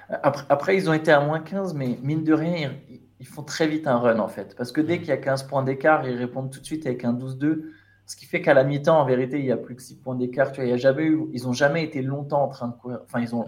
Après, 0.10 0.46
après, 0.48 0.78
ils 0.78 0.90
ont 0.90 0.94
été 0.94 1.12
à 1.12 1.20
moins 1.20 1.42
15, 1.42 1.74
mais 1.74 2.00
mine 2.02 2.24
de 2.24 2.34
rien, 2.34 2.72
ils, 3.20 3.28
font 3.28 3.44
très 3.44 3.68
vite 3.68 3.88
un 3.88 3.98
run 3.98 4.20
en 4.20 4.30
fait. 4.30 4.56
Parce 4.56 4.72
que 4.72 4.80
dès 4.80 5.00
qu'il 5.00 5.10
y 5.10 5.12
a 5.12 5.18
15 5.18 5.44
points 5.48 5.64
d'écart, 5.64 6.08
ils 6.08 6.16
répondent 6.16 6.50
tout 6.50 6.62
de 6.62 6.66
suite 6.66 6.86
avec 6.86 7.04
un 7.04 7.14
12-2. 7.14 7.64
Ce 8.06 8.16
qui 8.16 8.26
fait 8.26 8.42
qu'à 8.42 8.54
la 8.54 8.64
mi-temps, 8.64 9.02
en 9.02 9.06
vérité, 9.06 9.40
il 9.40 9.46
y 9.46 9.52
a 9.52 9.58
plus 9.58 9.76
que 9.76 9.82
6 9.82 9.98
points 9.98 10.16
d'écart. 10.16 10.54
Tu 10.54 10.62
vois, 10.62 10.66
il 10.66 10.70
y 10.70 10.74
a 10.74 10.78
jamais 10.78 11.04
eu, 11.04 11.26
ils 11.34 11.44
n'ont 11.44 11.52
jamais 11.52 11.84
été 11.84 12.02
longtemps 12.02 12.44
en 12.44 12.48
train 12.48 12.70
de 12.70 12.74
courir. 12.74 13.00
Enfin, 13.04 13.20
ils 13.20 13.36
ont. 13.36 13.46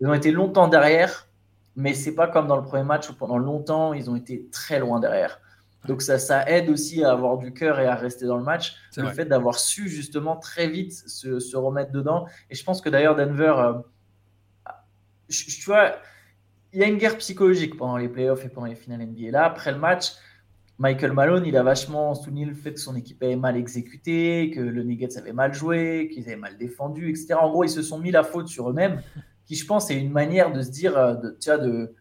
Ils 0.00 0.06
ont 0.06 0.14
été 0.14 0.30
longtemps 0.30 0.68
derrière, 0.68 1.28
mais 1.76 1.94
c'est 1.94 2.14
pas 2.14 2.26
comme 2.26 2.46
dans 2.46 2.56
le 2.56 2.62
premier 2.62 2.84
match 2.84 3.10
où 3.10 3.14
pendant 3.14 3.38
longtemps 3.38 3.92
ils 3.92 4.10
ont 4.10 4.16
été 4.16 4.48
très 4.50 4.78
loin 4.78 5.00
derrière. 5.00 5.40
Donc 5.86 6.02
ça, 6.02 6.18
ça 6.18 6.48
aide 6.48 6.68
aussi 6.68 7.04
à 7.04 7.12
avoir 7.12 7.38
du 7.38 7.52
cœur 7.52 7.80
et 7.80 7.86
à 7.86 7.94
rester 7.94 8.26
dans 8.26 8.36
le 8.36 8.44
match. 8.44 8.76
Le 8.96 9.08
fait 9.08 9.24
d'avoir 9.24 9.58
su 9.58 9.88
justement 9.88 10.36
très 10.36 10.68
vite 10.68 10.92
se, 10.92 11.56
remettre 11.56 11.90
dedans. 11.90 12.26
Et 12.50 12.54
je 12.54 12.62
pense 12.64 12.82
que 12.82 12.90
d'ailleurs 12.90 13.16
Denver, 13.16 13.54
euh, 13.56 13.72
tu 15.28 15.64
vois, 15.64 15.96
il 16.72 16.80
y 16.80 16.84
a 16.84 16.86
une 16.86 16.98
guerre 16.98 17.16
psychologique 17.16 17.76
pendant 17.76 17.96
les 17.96 18.08
playoffs 18.08 18.44
et 18.44 18.50
pendant 18.50 18.66
les 18.66 18.74
finales 18.74 19.06
NBA. 19.06 19.30
Là, 19.30 19.44
après 19.44 19.72
le 19.72 19.78
match, 19.78 20.12
Michael 20.78 21.12
Malone, 21.12 21.44
il 21.46 21.56
a 21.56 21.62
vachement 21.62 22.14
souligné 22.14 22.44
le 22.44 22.54
fait 22.54 22.74
que 22.74 22.80
son 22.80 22.94
équipe 22.94 23.22
avait 23.22 23.36
mal 23.36 23.56
exécuté, 23.56 24.50
que 24.50 24.60
le 24.60 24.82
Nuggets 24.82 25.16
avait 25.18 25.32
mal 25.32 25.54
joué, 25.54 26.10
qu'ils 26.12 26.24
avaient 26.24 26.36
mal 26.36 26.58
défendu, 26.58 27.08
etc. 27.10 27.34
En 27.34 27.50
gros, 27.50 27.64
ils 27.64 27.70
se 27.70 27.82
sont 27.82 27.98
mis 27.98 28.10
la 28.10 28.22
faute 28.22 28.48
sur 28.48 28.68
eux-mêmes 28.68 29.02
qui 29.50 29.56
je 29.56 29.66
pense 29.66 29.90
est 29.90 29.98
une 29.98 30.12
manière 30.12 30.52
de 30.52 30.62
se 30.62 30.70
dire, 30.70 30.96
euh, 30.96 31.14
de, 31.14 31.36
tu 31.40 31.50
vois, 31.50 31.58
de, 31.58 31.92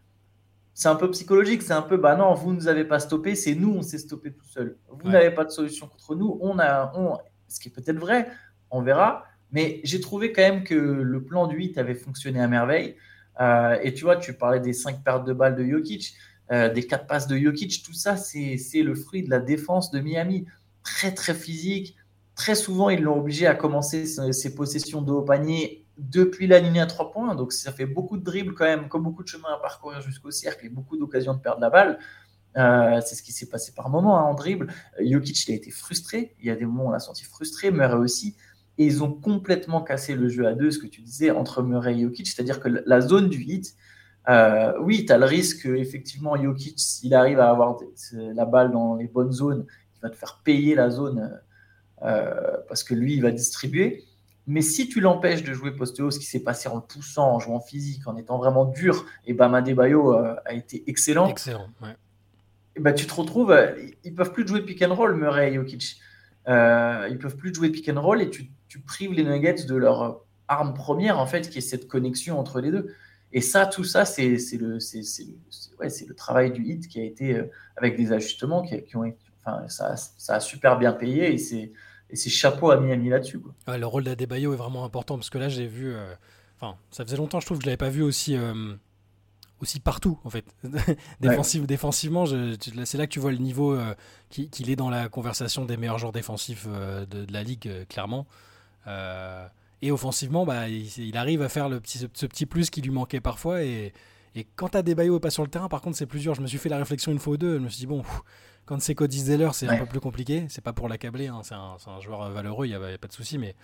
c'est 0.76 0.88
un 0.88 0.96
peu 0.96 1.10
psychologique, 1.10 1.64
c'est 1.64 1.74
un 1.74 1.82
peu, 1.82 1.98
bah 1.98 2.16
non, 2.16 2.36
vous 2.36 2.52
ne 2.52 2.58
nous 2.58 2.68
avez 2.68 2.86
pas 2.86 3.00
stoppé, 3.00 3.34
c'est 3.34 3.56
nous, 3.56 3.74
on 3.74 3.82
s'est 3.82 3.98
stoppé 3.98 4.32
tout 4.32 4.46
seul. 4.46 4.78
Vous 4.88 5.10
n'avez 5.10 5.32
pas 5.32 5.46
de 5.46 5.50
solution 5.50 5.88
contre 5.88 6.14
nous, 6.14 6.38
on 6.42 6.60
a, 6.60 6.92
on, 6.96 7.18
ce 7.48 7.60
qui 7.60 7.70
est 7.70 7.72
peut-être 7.72 7.98
vrai, 7.98 8.28
on 8.70 8.84
verra, 8.84 9.24
mais 9.52 9.82
j'ai 9.84 10.00
trouvé 10.00 10.32
quand 10.32 10.44
même 10.44 10.64
que 10.64 10.76
le 10.76 11.24
plan 11.24 11.48
du 11.48 11.56
8 11.56 11.80
avait 11.80 11.96
fonctionné 11.96 12.40
à 12.40 12.48
merveille. 12.48 12.96
Euh, 13.42 13.80
et 13.82 13.96
tu 13.96 14.04
vois, 14.04 14.18
tu 14.18 14.34
parlais 14.34 14.60
des 14.60 14.74
5 14.74 15.04
pertes 15.04 15.26
de 15.26 15.34
balles 15.34 15.56
de 15.56 15.66
Jokic. 15.66 16.14
des 16.52 16.86
quatre 16.86 17.08
passes 17.08 17.26
de 17.26 17.36
Jokic, 17.36 17.82
tout 17.82 17.94
ça, 17.94 18.16
c'est 18.16 18.84
le 18.84 18.94
fruit 18.94 19.24
de 19.24 19.32
la 19.32 19.40
défense 19.40 19.90
de 19.90 20.02
Miami. 20.02 20.46
Très, 20.84 21.16
très 21.16 21.34
physique. 21.34 21.96
Très 22.40 22.56
souvent, 22.56 22.90
ils 22.90 23.02
l'ont 23.02 23.20
obligé 23.20 23.48
à 23.48 23.54
commencer 23.54 24.06
ses 24.06 24.56
possessions 24.56 25.02
de 25.02 25.12
haut 25.12 25.24
panier 25.24 25.86
depuis 25.98 26.48
la 26.48 26.60
ligne 26.60 26.80
à 26.80 26.86
trois 26.86 27.12
points. 27.12 27.36
Donc, 27.36 27.52
ça 27.52 27.74
fait 27.74 27.86
beaucoup 27.86 28.16
de 28.16 28.24
dribbles 28.24 28.54
quand 28.54 28.64
même, 28.64 28.88
comme 28.88 29.04
beaucoup 29.04 29.24
de 29.24 29.28
chemin 29.28 29.50
à 29.54 29.58
parcourir 29.58 30.00
jusqu'au 30.00 30.32
cercle 30.32 30.66
et 30.66 30.70
beaucoup 30.70 30.96
d'occasions 30.96 31.34
de 31.34 31.40
perdre 31.40 31.60
la 31.60 31.70
balle. 31.70 32.00
Euh, 32.56 33.02
c'est 33.06 33.16
ce 33.16 33.24
qui 33.24 33.34
s'est 33.34 33.50
passé 33.50 33.74
par 33.74 33.90
moments 33.90 34.18
hein, 34.18 34.22
en 34.22 34.36
dribble. 34.36 34.72
Euh, 35.02 35.04
Jokic 35.06 35.50
il 35.50 35.52
a 35.52 35.56
été 35.56 35.70
frustré. 35.70 36.34
Il 36.40 36.46
y 36.46 36.50
a 36.50 36.56
des 36.56 36.66
moments 36.66 36.86
où 36.86 36.88
on 36.88 36.92
l'a 36.92 37.00
senti 37.00 37.26
frustré. 37.26 37.72
Murray 37.72 37.98
aussi. 37.98 38.38
Et 38.78 38.86
ils 38.86 39.04
ont 39.04 39.12
complètement 39.12 39.82
cassé 39.82 40.16
le 40.16 40.30
jeu 40.30 40.48
à 40.48 40.54
deux, 40.54 40.72
ce 40.72 40.80
que 40.80 40.88
tu 40.88 41.02
disais, 41.02 41.32
entre 41.32 41.62
Murray 41.62 41.98
et 41.98 42.04
Jokic. 42.04 42.26
C'est-à-dire 42.26 42.62
que 42.62 42.70
la 42.86 43.02
zone 43.02 43.28
du 43.28 43.44
hit, 43.44 43.76
euh, 44.30 44.72
oui, 44.80 45.06
tu 45.06 45.12
as 45.12 45.18
le 45.18 45.26
risque 45.26 45.66
effectivement 45.66 46.42
Jokic, 46.42 46.80
s'il 46.80 47.14
arrive 47.14 47.42
à 47.42 47.50
avoir 47.50 47.76
la 48.14 48.46
balle 48.46 48.72
dans 48.72 48.96
les 48.96 49.10
bonnes 49.10 49.34
zones, 49.34 49.66
il 49.98 50.00
va 50.04 50.10
te 50.10 50.16
faire 50.16 50.40
payer 50.46 50.74
la 50.74 50.90
zone 50.90 51.38
parce 52.02 52.84
que 52.84 52.94
lui, 52.94 53.14
il 53.14 53.22
va 53.22 53.32
distribuer. 53.32 54.06
Mais 54.48 54.62
si 54.62 54.90
tu 54.90 55.00
l'empêches 55.00 55.44
de 55.44 55.54
jouer 55.54 55.72
post 55.72 56.00
haut, 56.00 56.12
ce 56.12 56.20
qui 56.20 56.26
s'est 56.26 56.40
passé 56.40 56.70
en 56.70 56.76
le 56.76 56.82
poussant, 56.82 57.36
en 57.36 57.40
jouant 57.40 57.60
physique, 57.60 58.08
en 58.08 58.18
étant 58.18 58.38
vraiment 58.38 58.66
dur, 58.66 59.06
et 59.28 59.34
Bama 59.34 59.62
Bayo 59.62 60.14
a 60.14 60.54
été 60.54 60.84
excellent. 60.88 61.28
Excellent, 61.28 61.68
ouais. 61.82 61.96
Bah, 62.80 62.94
tu 62.94 63.06
te 63.06 63.14
retrouves, 63.14 63.52
euh, 63.52 63.76
ils 64.04 64.16
peuvent 64.16 64.32
plus 64.32 64.48
jouer 64.48 64.62
pick 64.62 64.82
and 64.82 64.94
roll, 64.96 65.16
Murray 65.16 65.52
et 65.52 65.56
Jokic. 65.56 66.00
Euh, 66.48 67.08
ils 67.10 67.18
peuvent 67.18 67.36
plus 67.36 67.54
jouer 67.54 67.70
pick 67.70 67.90
and 67.90 68.02
roll 68.02 68.22
et 68.22 68.30
tu, 68.30 68.50
tu, 68.68 68.80
prives 68.80 69.12
les 69.12 69.24
Nuggets 69.24 69.66
de 69.66 69.76
leur 69.76 70.22
arme 70.48 70.74
première, 70.74 71.20
en 71.20 71.26
fait, 71.26 71.50
qui 71.50 71.58
est 71.58 71.62
cette 71.62 71.88
connexion 71.88 72.40
entre 72.40 72.62
les 72.62 72.72
deux. 72.72 72.96
Et 73.34 73.42
ça, 73.42 73.66
tout 73.66 73.84
ça, 73.84 74.06
c'est 74.06 74.30
le, 74.54 74.78
ouais, 75.80 75.88
le 76.08 76.16
travail 76.16 76.52
du 76.52 76.64
hit 76.64 76.88
qui 76.88 77.00
a 77.00 77.04
été 77.04 77.36
euh, 77.36 77.52
avec 77.76 77.98
des 77.98 78.12
ajustements 78.12 78.64
qui, 78.64 78.82
qui 78.84 78.96
ont 78.96 79.14
enfin, 79.44 79.68
ça, 79.68 79.96
ça, 79.96 80.36
a 80.36 80.40
super 80.40 80.80
bien 80.80 80.94
payé 80.94 81.34
et 81.34 81.38
c'est 81.38 81.72
et 82.10 82.16
c'est 82.16 82.30
chapeau 82.30 82.72
à 82.72 82.80
Miami 82.80 83.10
là-dessus. 83.10 83.40
Ouais, 83.68 83.78
le 83.78 83.86
rôle 83.86 84.04
d'Adebayo 84.04 84.54
est 84.54 84.58
vraiment 84.58 84.84
important 84.84 85.16
parce 85.16 85.30
que 85.30 85.38
là, 85.38 85.50
j'ai 85.50 85.68
vu. 85.68 85.96
Enfin, 86.60 86.76
ça 86.92 87.06
faisait 87.06 87.18
longtemps, 87.18 87.40
je 87.40 87.46
trouve, 87.46 87.58
que 87.58 87.64
je 87.64 87.68
l'avais 87.68 87.78
pas 87.78 87.90
vu 87.90 88.02
aussi 88.02 88.36
aussi 89.62 89.80
partout 89.80 90.18
en 90.24 90.30
fait. 90.30 90.46
défensivement, 91.20 92.26
c'est 92.26 92.98
là 92.98 93.08
que 93.08 93.12
tu 93.12 93.20
vois 93.20 93.32
le 93.32 93.38
niveau 93.38 93.74
euh, 93.74 93.94
qu'il 94.30 94.70
est 94.70 94.76
dans 94.76 94.90
la 94.90 95.10
conversation 95.10 95.66
des 95.66 95.78
meilleurs 95.78 96.00
joueurs 96.00 96.12
défensifs 96.12 96.66
euh, 96.68 97.06
de, 97.06 97.32
la 97.32 97.44
ligue, 97.44 97.68
euh, 97.68 97.86
clairement. 97.86 98.26
et 99.82 99.92
offensivement, 99.92 100.46
bah, 100.46 100.68
il, 100.70 101.18
arrive 101.18 101.42
à 101.42 101.50
faire 101.50 101.70
le 101.70 101.80
petit, 101.80 102.00
ce, 102.00 102.26
petit 102.26 102.46
plus 102.46 102.70
qui 102.70 102.82
lui 102.82 102.92
manquait 102.92 103.22
parfois. 103.22 103.64
Et, 103.64 103.94
et 104.40 104.48
quand 104.56 104.70
t'as 104.70 104.82
des 104.82 104.96
baillots 104.96 105.20
pas 105.20 105.32
sur 105.32 105.44
le 105.44 105.50
terrain, 105.50 105.68
par 105.68 105.82
contre, 105.82 105.98
c'est 105.98 106.06
plus 106.06 106.22
dur. 106.22 106.34
Je 106.34 106.42
me 106.42 106.48
suis 106.48 106.58
fait 106.58 106.70
la 106.70 106.78
réflexion 106.78 107.12
une 107.12 107.20
fois 107.20 107.34
ou 107.34 107.38
deux. 107.38 107.56
Je 107.56 107.64
me 107.64 107.70
suis 107.70 107.80
dit, 107.80 107.88
bon, 107.88 108.04
quand 108.66 108.80
c'est 108.82 108.96
Cody 108.96 109.20
Zeller, 109.20 109.50
c'est 109.54 109.68
un 109.68 109.78
peu 109.78 109.86
plus 109.86 110.00
compliqué. 110.00 110.46
C'est 110.48 110.64
pas 110.64 110.74
pour 110.74 110.88
l'accabler, 110.88 111.28
hein. 111.28 111.42
c'est 111.44 111.56
un, 111.56 111.76
un, 111.86 112.00
joueur 112.00 112.30
valeureux, 112.32 112.66
il 112.66 112.70
n'y 112.70 112.76
a, 112.76 112.98
pas 112.98 113.08
de 113.08 113.14
souci. 113.14 113.38
Mais 113.38 113.56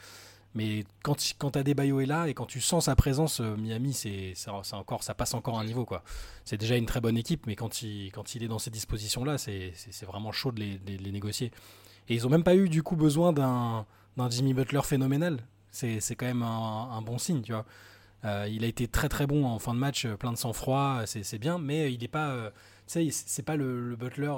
mais 0.56 0.86
quand, 1.04 1.18
quand 1.38 1.58
Adebayo 1.58 2.00
est 2.00 2.06
là 2.06 2.28
et 2.28 2.34
quand 2.34 2.46
tu 2.46 2.62
sens 2.62 2.86
sa 2.86 2.96
présence, 2.96 3.42
euh, 3.42 3.58
Miami, 3.58 3.94
c'est 3.94 4.34
encore, 4.72 5.04
ça 5.04 5.14
passe 5.14 5.34
encore 5.34 5.60
un 5.60 5.66
niveau. 5.66 5.86
quoi. 5.86 6.02
C'est 6.46 6.58
déjà 6.58 6.78
une 6.78 6.86
très 6.86 7.02
bonne 7.02 7.18
équipe, 7.18 7.46
mais 7.46 7.56
quand 7.56 7.82
il, 7.82 8.10
quand 8.12 8.36
il 8.36 8.44
est 8.44 8.48
dans 8.48 8.60
ces 8.60 8.72
dispositions-là, 8.72 9.38
c'est 9.38 9.74
vraiment 10.06 10.32
chaud 10.32 10.54
de 10.54 10.62
les, 10.62 10.80
les, 10.88 11.12
négocier. 11.12 11.52
Et 12.08 12.16
ils 12.16 12.24
n'ont 12.24 12.30
même 12.30 12.44
pas 12.44 12.56
eu 12.56 12.70
du 12.70 12.84
coup 12.84 12.96
besoin 12.96 13.34
d'un 13.34 13.86
Jimmy 14.30 14.54
Butler 14.54 14.82
phénoménal. 14.84 15.40
C'est 15.72 16.16
quand 16.16 16.26
même 16.26 16.44
un, 16.44 17.02
bon 17.02 17.18
signe, 17.18 17.42
tu 17.42 17.52
vois. 17.52 17.66
Euh, 18.26 18.48
il 18.50 18.64
a 18.64 18.68
été 18.68 18.88
très 18.88 19.08
très 19.08 19.28
bon 19.28 19.46
en 19.46 19.60
fin 19.60 19.74
de 19.74 19.80
match, 19.80 20.08
plein 20.08 20.32
de 20.32 20.38
sang-froid, 20.38 21.02
c'est 21.06 21.38
bien, 21.38 21.58
mais 21.58 21.94
il 21.94 22.02
n'est 22.02 22.08
pas, 22.08 22.30
euh, 22.32 22.50
c'est 22.88 23.46
pas 23.46 23.56
le, 23.56 23.90
le 23.90 23.96
Butler 23.96 24.34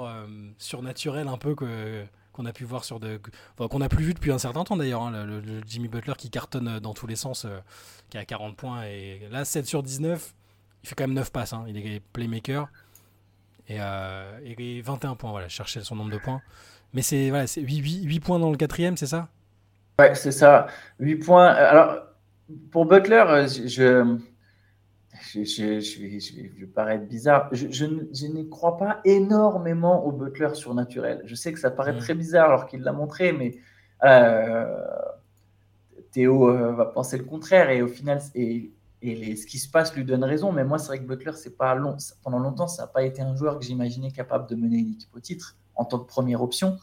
surnaturel 0.58 1.26
un 1.26 1.38
peu 1.38 1.54
que 1.54 2.04
qu'on 2.38 2.46
a 2.46 2.52
pu 2.52 2.62
voir 2.62 2.84
sur 2.84 3.00
de, 3.00 3.20
qu'on 3.56 3.80
a 3.80 3.88
plus 3.88 4.04
vu 4.04 4.14
depuis 4.14 4.30
un 4.30 4.38
certain 4.38 4.62
temps 4.62 4.76
d'ailleurs. 4.76 5.02
Hein, 5.02 5.24
le, 5.26 5.42
Jimmy 5.66 5.88
Butler 5.88 6.12
qui 6.16 6.30
cartonne 6.30 6.68
euh, 6.68 6.80
dans 6.80 6.94
tous 6.94 7.08
les 7.08 7.16
sens, 7.16 7.44
euh, 7.44 7.58
qui 8.10 8.16
a 8.16 8.24
40 8.24 8.56
points 8.56 8.84
et 8.84 9.28
là 9.32 9.44
7 9.44 9.66
sur 9.66 9.82
19, 9.82 10.34
il 10.84 10.88
fait 10.88 10.94
quand 10.94 11.04
même 11.04 11.14
9 11.14 11.32
passes. 11.32 11.52
Hein, 11.52 11.64
il 11.66 11.76
est 11.76 12.00
playmaker 12.12 12.68
et, 13.66 13.78
euh, 13.80 14.38
et, 14.44 14.80
21 14.80 15.16
points. 15.16 15.32
Voilà, 15.32 15.48
chercher 15.48 15.80
son 15.80 15.96
nombre 15.96 16.12
de 16.12 16.18
points. 16.18 16.40
Mais 16.92 17.02
c'est 17.02 17.30
voilà, 17.30 17.46
8, 17.46 17.76
8, 17.76 18.02
8, 18.04 18.20
points 18.20 18.38
dans 18.38 18.50
le 18.52 18.56
quatrième, 18.56 18.96
c'est 18.96 19.06
ça? 19.06 19.28
Ouais, 19.98 20.14
c'est 20.14 20.32
ça. 20.32 20.68
8 21.00 21.16
points. 21.16 21.48
Alors 21.48 21.96
pour 22.70 22.86
Butler, 22.86 23.46
je 23.48 24.18
je, 25.20 25.44
je, 25.44 25.80
je, 25.80 26.60
vais, 26.60 26.66
paraître 26.66 27.06
bizarre. 27.06 27.48
Je, 27.52 27.84
ne 27.84 28.42
crois 28.44 28.76
pas 28.76 29.00
énormément 29.04 30.04
au 30.04 30.12
Butler 30.12 30.54
surnaturel. 30.54 31.22
Je 31.24 31.34
sais 31.34 31.52
que 31.52 31.58
ça 31.58 31.70
paraît 31.70 31.92
mm. 31.92 31.98
très 31.98 32.14
bizarre 32.14 32.48
alors 32.48 32.66
qu'il 32.66 32.82
l'a 32.82 32.92
montré, 32.92 33.32
mais 33.32 33.56
euh, 34.04 34.84
Théo 36.12 36.48
euh, 36.48 36.72
va 36.72 36.86
penser 36.86 37.18
le 37.18 37.24
contraire 37.24 37.70
et 37.70 37.82
au 37.82 37.88
final, 37.88 38.20
et, 38.34 38.72
et 39.02 39.36
ce 39.36 39.46
qui 39.46 39.58
se 39.58 39.68
passe 39.68 39.94
lui 39.94 40.04
donne 40.04 40.24
raison. 40.24 40.52
Mais 40.52 40.64
moi, 40.64 40.78
c'est 40.78 40.88
vrai 40.88 40.98
que 40.98 41.04
Butler, 41.04 41.32
c'est 41.34 41.56
pas 41.56 41.74
long. 41.74 41.96
Pendant 42.22 42.38
longtemps, 42.38 42.68
ça 42.68 42.82
n'a 42.82 42.88
pas 42.88 43.02
été 43.02 43.22
un 43.22 43.34
joueur 43.34 43.58
que 43.58 43.64
j'imaginais 43.64 44.12
capable 44.12 44.48
de 44.48 44.54
mener 44.54 44.78
une 44.78 44.92
équipe 44.92 45.14
au 45.14 45.20
titre 45.20 45.56
en 45.74 45.84
tant 45.84 45.98
que 45.98 46.06
première 46.06 46.42
option. 46.42 46.78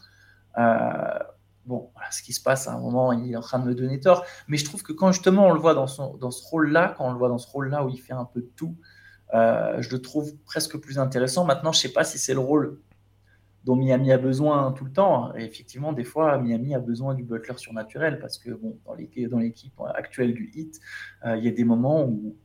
Euh, 0.58 1.18
bon, 1.66 1.90
voilà, 1.94 2.10
ce 2.10 2.22
qui 2.22 2.32
se 2.32 2.42
passe 2.42 2.68
à 2.68 2.72
un 2.72 2.78
moment, 2.78 3.12
il 3.12 3.32
est 3.32 3.36
en 3.36 3.40
train 3.40 3.58
de 3.58 3.66
me 3.66 3.74
donner 3.74 4.00
tort. 4.00 4.24
Mais 4.48 4.56
je 4.56 4.64
trouve 4.64 4.82
que 4.82 4.92
quand 4.92 5.12
justement 5.12 5.46
on 5.46 5.52
le 5.52 5.60
voit 5.60 5.74
dans, 5.74 5.86
son, 5.86 6.14
dans 6.16 6.30
ce 6.30 6.46
rôle-là, 6.48 6.94
quand 6.96 7.06
on 7.06 7.12
le 7.12 7.18
voit 7.18 7.28
dans 7.28 7.38
ce 7.38 7.50
rôle-là 7.50 7.84
où 7.84 7.88
il 7.88 8.00
fait 8.00 8.12
un 8.12 8.24
peu 8.24 8.40
de 8.40 8.50
tout, 8.56 8.76
euh, 9.34 9.82
je 9.82 9.90
le 9.90 10.00
trouve 10.00 10.36
presque 10.44 10.78
plus 10.78 10.98
intéressant. 10.98 11.44
Maintenant, 11.44 11.72
je 11.72 11.78
ne 11.78 11.82
sais 11.82 11.92
pas 11.92 12.04
si 12.04 12.18
c'est 12.18 12.34
le 12.34 12.40
rôle 12.40 12.78
dont 13.64 13.74
Miami 13.74 14.12
a 14.12 14.18
besoin 14.18 14.70
tout 14.72 14.84
le 14.84 14.92
temps. 14.92 15.34
Et 15.34 15.44
effectivement, 15.44 15.92
des 15.92 16.04
fois, 16.04 16.38
Miami 16.38 16.74
a 16.74 16.78
besoin 16.78 17.14
du 17.14 17.24
Butler 17.24 17.58
surnaturel 17.58 18.20
parce 18.20 18.38
que 18.38 18.50
bon, 18.50 18.78
dans 18.86 18.94
l'équipe 19.38 19.80
actuelle 19.94 20.34
du 20.34 20.52
Heat, 20.54 20.80
euh, 21.24 21.36
il 21.36 21.44
y 21.44 21.48
a 21.48 21.50
des 21.50 21.64
moments 21.64 22.04
où 22.04 22.36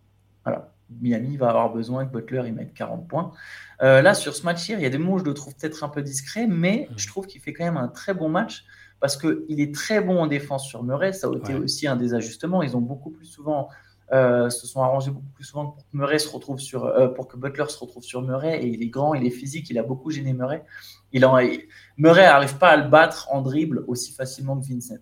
voilà, 0.44 0.74
Miami 1.00 1.38
va 1.38 1.50
avoir 1.50 1.72
besoin 1.72 2.06
que 2.06 2.12
Butler 2.12 2.48
y 2.48 2.52
mette 2.52 2.74
40 2.74 3.08
points. 3.08 3.32
Euh, 3.84 4.02
là, 4.02 4.16
sur 4.16 4.36
ce 4.36 4.44
match 4.44 4.68
il 4.70 4.80
y 4.80 4.86
a 4.86 4.90
des 4.90 4.98
moments 4.98 5.14
où 5.14 5.20
je 5.20 5.24
le 5.24 5.36
trouve 5.36 5.56
peut-être 5.56 5.84
un 5.84 5.90
peu 5.90 6.02
discret, 6.02 6.48
mais 6.48 6.88
mmh. 6.90 6.94
je 6.98 7.08
trouve 7.08 7.28
qu'il 7.28 7.40
fait 7.40 7.54
quand 7.54 7.64
même 7.64 7.78
un 7.78 7.88
très 7.88 8.16
bon 8.16 8.28
match 8.28 8.66
parce 9.02 9.18
qu'il 9.18 9.60
est 9.60 9.74
très 9.74 10.00
bon 10.00 10.22
en 10.22 10.28
défense 10.28 10.66
sur 10.68 10.84
Murray. 10.84 11.12
Ça 11.12 11.28
a 11.28 11.36
été 11.36 11.56
aussi 11.56 11.88
un 11.88 11.96
des 11.96 12.14
ajustements. 12.14 12.62
Ils 12.62 12.78
ont 12.78 12.82
beaucoup 12.82 13.10
plus 13.10 13.26
souvent, 13.26 13.68
euh, 14.14 14.50
se 14.52 14.68
sont 14.68 14.84
arrangés 14.84 15.10
beaucoup 15.10 15.32
plus 15.34 15.44
souvent 15.44 15.72
pour 15.72 15.88
que 15.88 15.98
Murray 15.98 16.20
se 16.20 16.30
retrouve 16.30 16.60
sur, 16.60 16.86
euh, 16.86 17.08
pour 17.08 17.28
que 17.28 17.36
Butler 17.36 17.66
se 17.68 17.80
retrouve 17.80 18.04
sur 18.04 18.22
Murray. 18.22 18.64
Et 18.64 18.68
il 18.68 18.84
est 18.84 18.90
grand, 18.90 19.16
il 19.16 19.26
est 19.26 19.32
physique, 19.32 19.72
il 19.72 19.80
a 19.80 19.84
beaucoup 19.84 20.12
gêné 20.12 20.34
Murray. 20.34 20.64
Il 21.12 21.26
en, 21.26 21.40
Murray 21.98 22.24
n'arrive 22.24 22.58
pas 22.60 22.70
à 22.70 22.78
le 22.78 22.90
battre 22.90 23.28
en 23.32 23.42
dribble 23.42 23.84
aussi 23.88 24.14
facilement 24.14 24.56
que 24.60 24.66
Vincent. 24.68 25.02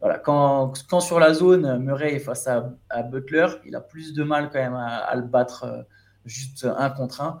Voilà, 0.00 0.18
quand, 0.18 0.72
quand 0.88 1.00
sur 1.00 1.20
la 1.20 1.34
zone, 1.34 1.78
Murray 1.78 2.14
est 2.14 2.20
face 2.20 2.46
à, 2.46 2.72
Butler, 3.02 3.46
il 3.66 3.76
a 3.76 3.80
plus 3.80 4.14
de 4.14 4.24
mal 4.24 4.50
quand 4.50 4.58
même 4.58 4.74
à, 4.74 5.14
le 5.16 5.22
battre 5.22 5.64
euh, 5.64 5.82
juste 6.24 6.66
un 6.78 6.88
contre 6.88 7.20
un. 7.20 7.40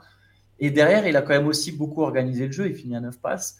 Et 0.58 0.70
derrière, 0.70 1.06
il 1.06 1.16
a 1.16 1.22
quand 1.22 1.32
même 1.32 1.46
aussi 1.46 1.72
beaucoup 1.72 2.02
organisé 2.02 2.46
le 2.46 2.52
jeu. 2.52 2.68
Il 2.68 2.74
finit 2.74 2.94
à 2.94 3.00
9 3.00 3.18
passes. 3.20 3.56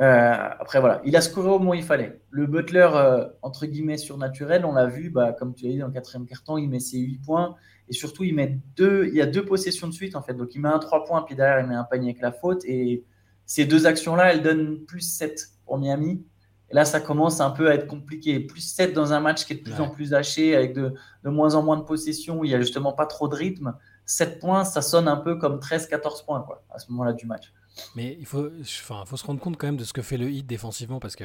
Euh, 0.00 0.48
après, 0.60 0.78
voilà, 0.78 1.00
il 1.04 1.16
a 1.16 1.20
scoré 1.20 1.48
au 1.48 1.58
moins 1.58 1.76
il 1.76 1.82
fallait. 1.82 2.20
Le 2.30 2.46
Butler, 2.46 2.88
euh, 2.94 3.26
entre 3.42 3.66
guillemets, 3.66 3.98
surnaturel, 3.98 4.64
on 4.64 4.72
l'a 4.72 4.86
vu, 4.86 5.10
bah, 5.10 5.32
comme 5.32 5.54
tu 5.54 5.64
l'as 5.64 5.72
dit, 5.72 5.78
dans 5.78 5.88
le 5.88 5.92
quatrième 5.92 6.26
carton, 6.26 6.56
il 6.56 6.68
met 6.68 6.78
ses 6.78 6.98
8 6.98 7.18
points. 7.18 7.56
Et 7.88 7.92
surtout, 7.92 8.22
il, 8.22 8.34
met 8.34 8.60
deux, 8.76 9.06
il 9.08 9.14
y 9.14 9.20
a 9.20 9.26
deux 9.26 9.44
possessions 9.44 9.88
de 9.88 9.92
suite, 9.92 10.14
en 10.14 10.22
fait. 10.22 10.34
Donc, 10.34 10.54
il 10.54 10.60
met 10.60 10.68
un 10.68 10.78
3 10.78 11.04
points, 11.04 11.22
puis 11.22 11.34
derrière, 11.34 11.60
il 11.60 11.66
met 11.66 11.74
un 11.74 11.84
panier 11.84 12.10
avec 12.10 12.22
la 12.22 12.32
faute. 12.32 12.64
Et 12.64 13.04
ces 13.44 13.64
deux 13.64 13.86
actions-là, 13.86 14.32
elles 14.32 14.42
donnent 14.42 14.84
plus 14.86 15.00
7 15.00 15.48
pour 15.64 15.78
Miami. 15.78 16.24
Et 16.70 16.74
là, 16.74 16.84
ça 16.84 17.00
commence 17.00 17.40
un 17.40 17.50
peu 17.50 17.68
à 17.68 17.74
être 17.74 17.86
compliqué. 17.86 18.38
Plus 18.40 18.60
7 18.60 18.92
dans 18.92 19.12
un 19.12 19.20
match 19.20 19.46
qui 19.46 19.54
est 19.54 19.56
de 19.56 19.62
plus 19.62 19.80
en 19.80 19.88
plus 19.88 20.14
haché, 20.14 20.54
avec 20.54 20.74
de, 20.74 20.94
de, 21.24 21.30
moins 21.30 21.54
en 21.54 21.62
moins 21.62 21.78
de 21.78 21.82
possessions, 21.82 22.40
où 22.40 22.44
il 22.44 22.48
n'y 22.48 22.54
a 22.54 22.60
justement 22.60 22.92
pas 22.92 23.06
trop 23.06 23.26
de 23.26 23.34
rythme. 23.34 23.74
7 24.04 24.38
points, 24.38 24.64
ça 24.64 24.80
sonne 24.80 25.08
un 25.08 25.16
peu 25.16 25.36
comme 25.36 25.58
13-14 25.58 26.24
points 26.24 26.42
quoi, 26.42 26.62
à 26.70 26.78
ce 26.78 26.90
moment-là 26.92 27.14
du 27.14 27.26
match. 27.26 27.52
Mais 27.94 28.16
il 28.18 28.26
faut, 28.26 28.50
enfin, 28.60 29.04
faut 29.06 29.16
se 29.16 29.24
rendre 29.24 29.40
compte 29.40 29.56
quand 29.56 29.66
même 29.66 29.76
de 29.76 29.84
ce 29.84 29.92
que 29.92 30.02
fait 30.02 30.16
le 30.16 30.30
Heat 30.30 30.46
défensivement 30.46 31.00
parce 31.00 31.16
que 31.16 31.24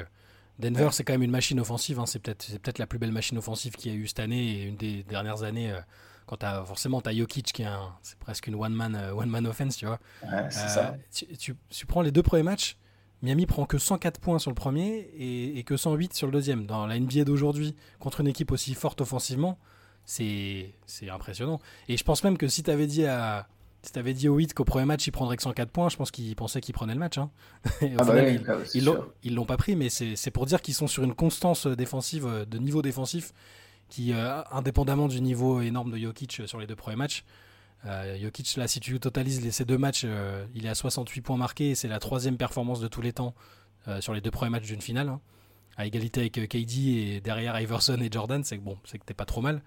Denver, 0.60 0.90
c'est 0.92 1.04
quand 1.04 1.14
même 1.14 1.24
une 1.24 1.32
machine 1.32 1.60
offensive. 1.60 2.00
Hein. 2.00 2.06
C'est 2.06 2.20
peut-être 2.20 2.60
peut-être 2.60 2.80
la 2.80 2.88
plus 2.88 3.00
belle 3.00 3.12
machine 3.12 3.38
offensive 3.38 3.74
qu'il 3.74 3.92
y 3.92 3.96
a 3.96 3.98
eu 3.98 4.08
cette 4.08 4.20
année 4.20 4.44
et 4.44 4.64
une 4.64 4.76
des 4.76 5.04
dernières 5.04 5.44
années. 5.44 5.72
Euh, 5.72 5.80
quand 6.26 6.44
as, 6.44 6.64
forcément, 6.64 7.02
tu 7.02 7.10
as 7.10 7.14
Jokic 7.14 7.52
qui 7.52 7.64
est 7.64 7.68
presque 8.20 8.48
une 8.48 8.56
one-man 8.56 8.96
euh, 8.96 9.14
one 9.14 9.30
man 9.30 9.46
offense, 9.48 9.78
tu 9.78 9.86
vois. 9.86 10.00
Ouais, 10.24 10.50
ça. 10.52 10.94
Euh, 10.94 11.26
tu, 11.38 11.56
tu, 11.70 11.86
prends 11.86 12.02
les 12.02 12.12
deux 12.12 12.24
premiers 12.24 12.44
matchs, 12.44 12.78
Miami 13.22 13.46
prend 13.46 13.66
que 13.66 13.78
104 13.78 14.20
points 14.20 14.40
sur 14.40 14.52
le 14.52 14.56
premier 14.56 15.10
et, 15.18 15.58
et 15.58 15.64
que 15.64 15.76
108 15.76 16.14
sur 16.14 16.28
le 16.28 16.34
deuxième. 16.34 16.66
Dans 16.66 16.88
la 16.88 16.98
NBA 17.00 17.26
d'aujourd'hui, 17.26 17.76
contre 18.00 18.22
une 18.22 18.28
équipe 18.28 18.52
aussi 18.52 18.74
forte 18.74 19.02
offensivement, 19.02 19.58
c'est 20.06 20.76
impressionnant. 21.10 21.60
Et 21.88 21.98
je 21.98 22.04
pense 22.04 22.24
même 22.24 22.38
que 22.38 22.48
si 22.48 22.64
tu 22.64 22.72
avais 22.72 22.88
dit 22.88 23.06
à 23.06 23.48
si 23.84 23.92
t'avais 23.92 24.14
dit 24.14 24.30
au 24.30 24.36
8 24.36 24.54
qu'au 24.54 24.64
premier 24.64 24.86
match 24.86 25.06
il 25.08 25.12
prendrait 25.12 25.36
que 25.36 25.44
104 25.44 25.70
points, 25.70 25.90
je 25.90 25.98
pense 25.98 26.10
qu'ils 26.10 26.36
pensaient 26.36 26.62
qu'ils 26.62 26.74
prenaient 26.74 26.94
le 26.94 27.00
match. 27.00 27.18
Hein. 27.18 27.30
Ah 28.00 28.06
bah 28.06 28.16
ils 28.74 29.36
l'ont 29.36 29.46
pas 29.46 29.58
pris, 29.58 29.76
mais 29.76 29.90
c'est 29.90 30.32
pour 30.32 30.46
dire 30.46 30.62
qu'ils 30.62 30.74
sont 30.74 30.88
sur 30.88 31.04
une 31.04 31.14
constance 31.14 31.68
défensive, 31.68 32.26
euh, 32.26 32.46
de 32.46 32.58
niveau 32.58 32.82
défensif, 32.82 33.34
qui, 33.90 34.14
euh, 34.14 34.42
indépendamment 34.52 35.08
du 35.08 35.22
niveau 35.22 35.62
énorme 35.62 35.92
de 35.92 35.98
Jokic 35.98 36.44
sur 36.46 36.60
les 36.60 36.66
deux 36.66 36.76
premiers 36.76 36.96
matchs, 36.96 37.26
Jokic, 38.22 38.56
là, 38.56 38.70
si 38.70 38.80
tu 38.80 38.98
totalises 38.98 39.52
ces 39.52 39.66
deux 39.66 39.78
matchs, 39.78 40.06
il 40.56 40.66
est 40.66 40.70
à 40.70 40.74
68 40.74 41.20
points 41.20 41.36
marqués. 41.36 41.76
C'est 41.76 41.90
la 41.90 42.00
troisième 42.00 42.38
performance 42.38 42.80
de 42.80 42.88
tous 42.88 43.02
les 43.02 43.12
temps 43.12 43.36
sur 44.00 44.14
les 44.14 44.22
deux 44.22 44.32
premiers 44.32 44.52
matchs 44.52 44.68
d'une 44.68 44.80
finale. 44.80 45.10
Hein. 45.10 45.20
à 45.76 45.86
égalité 45.86 46.22
avec 46.22 46.48
KD 46.48 46.78
et 46.78 47.20
derrière 47.20 47.60
Iverson 47.60 47.98
et 48.00 48.10
Jordan, 48.10 48.42
c'est 48.46 48.58
que 48.58 48.64
bon, 48.64 48.78
c'est 48.86 49.00
que 49.00 49.04
t'es 49.04 49.14
pas 49.14 49.26
trop 49.26 49.42
mal. 49.42 49.62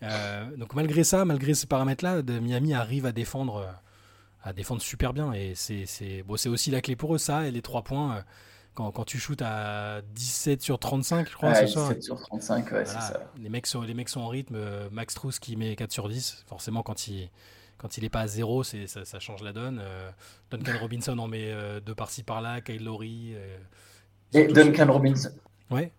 Donc 0.00 0.74
malgré 0.74 1.04
ça, 1.04 1.24
malgré 1.24 1.54
ces 1.54 1.66
paramètres-là, 1.66 2.22
Miami 2.40 2.74
arrive 2.74 3.06
à 3.06 3.12
défendre 3.12 3.66
à 4.42 4.52
défendre 4.52 4.82
super 4.82 5.12
bien. 5.12 5.32
Et 5.32 5.54
c'est 5.54 6.22
bon, 6.26 6.34
aussi 6.34 6.70
la 6.70 6.80
clé 6.80 6.96
pour 6.96 7.14
eux, 7.14 7.18
ça, 7.18 7.46
et 7.46 7.50
les 7.50 7.62
trois 7.62 7.82
points. 7.82 8.16
Euh, 8.16 8.20
quand, 8.74 8.92
quand, 8.92 9.04
tu 9.04 9.18
shootes 9.18 9.42
à 9.42 10.02
17 10.14 10.62
sur 10.62 10.78
35, 10.78 11.28
je 11.28 11.34
crois, 11.34 11.54
ce 11.54 11.66
soir. 11.66 11.88
17 11.88 12.02
sur 12.02 12.20
35, 12.20 12.70
ouais, 12.70 12.84
c'est 12.84 12.92
ça. 12.92 13.20
Les 13.40 13.48
mecs, 13.48 13.66
sont, 13.66 13.82
les 13.82 13.94
mecs 13.94 14.08
sont 14.08 14.20
en 14.20 14.28
rythme. 14.28 14.54
Euh, 14.56 14.88
Max 14.92 15.14
Truss 15.14 15.40
qui 15.40 15.56
met 15.56 15.74
4 15.74 15.90
sur 15.90 16.08
10. 16.08 16.44
Forcément, 16.46 16.82
quand 16.84 17.08
il, 17.08 17.28
quand 17.76 17.98
il 17.98 18.04
est 18.04 18.08
pas 18.08 18.20
à 18.20 18.28
0, 18.28 18.62
ça, 18.62 19.04
ça 19.04 19.18
change 19.18 19.42
la 19.42 19.52
donne. 19.52 19.80
Euh, 19.82 20.10
Duncan 20.52 20.78
Robinson 20.80 21.18
en 21.18 21.26
met 21.26 21.52
deux 21.84 21.94
par-ci 21.94 22.22
par-là. 22.22 22.60
Kyle 22.60 22.84
Lowry. 22.84 23.34
et 24.32 24.46
Duncan 24.46 24.92
Robinson, 24.92 25.30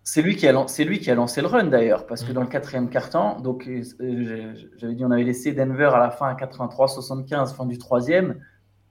c'est 0.04 0.22
lui, 0.22 0.36
qui 0.36 0.48
a, 0.48 0.66
lui 0.80 1.00
qui 1.00 1.12
a 1.12 1.16
lancé 1.16 1.42
le 1.42 1.48
run 1.48 1.66
d'ailleurs, 1.66 2.08
parce 2.08 2.24
que 2.24 2.32
mm. 2.32 2.34
dans 2.34 2.42
le 2.42 2.48
quatrième 2.48 2.90
quart-temps, 2.90 3.40
donc 3.40 3.68
euh, 3.68 4.54
j'avais 4.78 4.96
dit 4.96 5.06
on 5.06 5.12
avait 5.12 5.24
laissé 5.24 5.54
Denver 5.54 5.92
à 5.94 6.00
la 6.00 6.10
fin 6.10 6.28
à 6.28 6.34
83-75, 6.34 7.56
fin 7.56 7.66
du 7.66 7.78
troisième. 7.78 8.40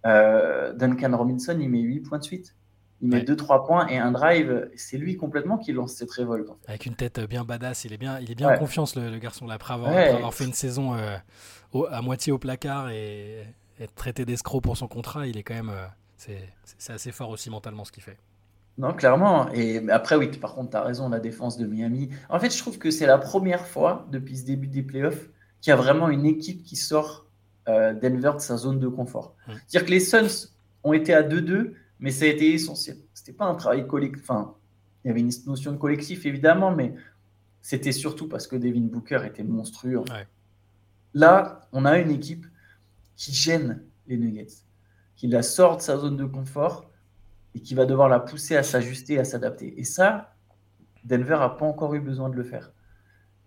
Euh, 0.07 0.73
Duncan 0.75 1.17
Robinson, 1.17 1.57
il 1.61 1.69
met 1.69 1.81
8 1.81 2.01
points 2.01 2.19
de 2.19 2.25
suite. 2.25 2.55
Il 3.01 3.09
met 3.09 3.23
2-3 3.23 3.67
points 3.67 3.87
et 3.89 3.99
un 3.99 4.11
drive. 4.11 4.69
C'est 4.77 4.99
lui 4.99 5.17
complètement 5.17 5.59
qui 5.59 5.73
lance 5.73 5.93
cette 5.93 6.11
révolte. 6.11 6.49
Avec 6.67 6.87
une 6.87 6.95
tête 6.95 7.21
bien 7.21 7.45
badass, 7.45 7.85
il 7.85 7.93
est 7.93 7.99
bien, 7.99 8.19
il 8.19 8.31
est 8.31 8.35
bien 8.35 8.49
en 8.49 8.59
confiance 8.59 8.97
le, 8.97 9.19
garçon. 9.19 9.47
Là, 9.47 9.55
après, 9.55 9.75
avoir, 9.75 10.35
fait 10.35 10.45
une 10.45 10.53
saison 10.53 10.95
euh, 10.95 11.17
à 11.91 12.03
moitié 12.03 12.33
au 12.33 12.39
placard 12.39 12.91
et 12.91 13.45
être 13.81 13.95
traité 13.95 14.25
d'escroc 14.25 14.63
pour 14.63 14.77
son 14.77 14.89
contrat, 14.89 15.27
il 15.27 15.37
est 15.37 15.45
quand 15.45 15.55
même. 15.55 15.73
c'est 16.17 16.93
assez 16.93 17.13
fort 17.13 17.31
aussi 17.31 17.51
mentalement 17.51 17.85
ce 17.85 17.93
qu'il 17.93 18.03
fait. 18.03 18.17
Non, 18.79 18.95
clairement. 18.95 19.51
Et 19.53 19.91
après, 19.91 20.15
oui, 20.15 20.29
par 20.29 20.55
contre, 20.55 20.71
tu 20.71 20.77
as 20.77 20.83
raison, 20.83 21.09
la 21.09 21.19
défense 21.19 21.59
de 21.59 21.67
Miami. 21.67 22.11
En 22.29 22.39
fait, 22.39 22.55
je 22.55 22.59
trouve 22.59 22.79
que 22.79 22.91
c'est 22.91 23.07
la 23.07 23.19
première 23.19 23.67
fois 23.67 24.07
depuis 24.13 24.39
ce 24.39 24.47
début 24.47 24.69
des 24.69 24.83
playoffs 24.83 25.29
qu'il 25.61 25.71
y 25.71 25.73
a 25.73 25.77
vraiment 25.77 26.09
une 26.09 26.25
équipe 26.25 26.63
qui 26.63 26.77
sort 26.77 27.27
euh, 27.69 27.93
Denver 27.93 28.33
de 28.37 28.41
sa 28.41 28.57
zone 28.57 28.79
de 28.79 28.87
confort. 28.87 29.35
Mmh. 29.47 29.53
C'est-à-dire 29.67 29.87
que 29.87 29.91
les 29.91 30.01
Suns 30.01 30.49
ont 30.85 30.93
été 30.93 31.13
à 31.13 31.23
2-2, 31.23 31.73
mais 31.99 32.13
ça 32.13 32.25
a 32.25 32.29
été 32.29 32.55
essentiel. 32.55 32.99
C'était 33.13 33.33
pas 33.33 33.47
un 33.47 33.57
travail 33.57 33.87
collectif. 33.87 34.23
Enfin, 34.23 34.55
il 35.05 35.09
y 35.09 35.11
avait 35.11 35.21
une 35.21 35.31
notion 35.47 35.73
de 35.73 35.77
collectif, 35.77 36.25
évidemment, 36.25 36.71
mais 36.71 36.95
c'était 37.61 37.93
surtout 37.93 38.29
parce 38.29 38.47
que 38.47 38.57
Devin 38.57 38.83
Booker 38.83 39.23
était 39.27 39.43
monstrueux. 39.43 40.01
Là, 41.15 41.69
on 41.73 41.85
a 41.85 41.99
une 41.99 42.11
équipe 42.11 42.47
qui 43.17 43.33
gêne 43.33 43.83
les 44.07 44.17
Nuggets, 44.17 44.63
qui 45.17 45.27
la 45.27 45.43
sort 45.43 45.79
de 45.79 45.83
sa 45.83 45.99
zone 45.99 46.17
de 46.17 46.25
confort 46.25 46.88
et 47.59 47.61
qui 47.61 47.75
va 47.75 47.87
devoir 47.87 48.09
la 48.09 48.21
pousser 48.21 48.57
à 48.57 48.63
s'ajuster, 48.63 49.19
à 49.19 49.25
s'adapter. 49.25 49.81
Et 49.81 49.85
ça, 49.85 50.37
Denver 51.03 51.39
n'a 51.41 51.49
pas 51.49 51.67
encore 51.67 51.93
eu 51.95 52.01
besoin 52.01 52.29
de 52.29 52.37
le 52.37 52.45
faire. 52.45 52.71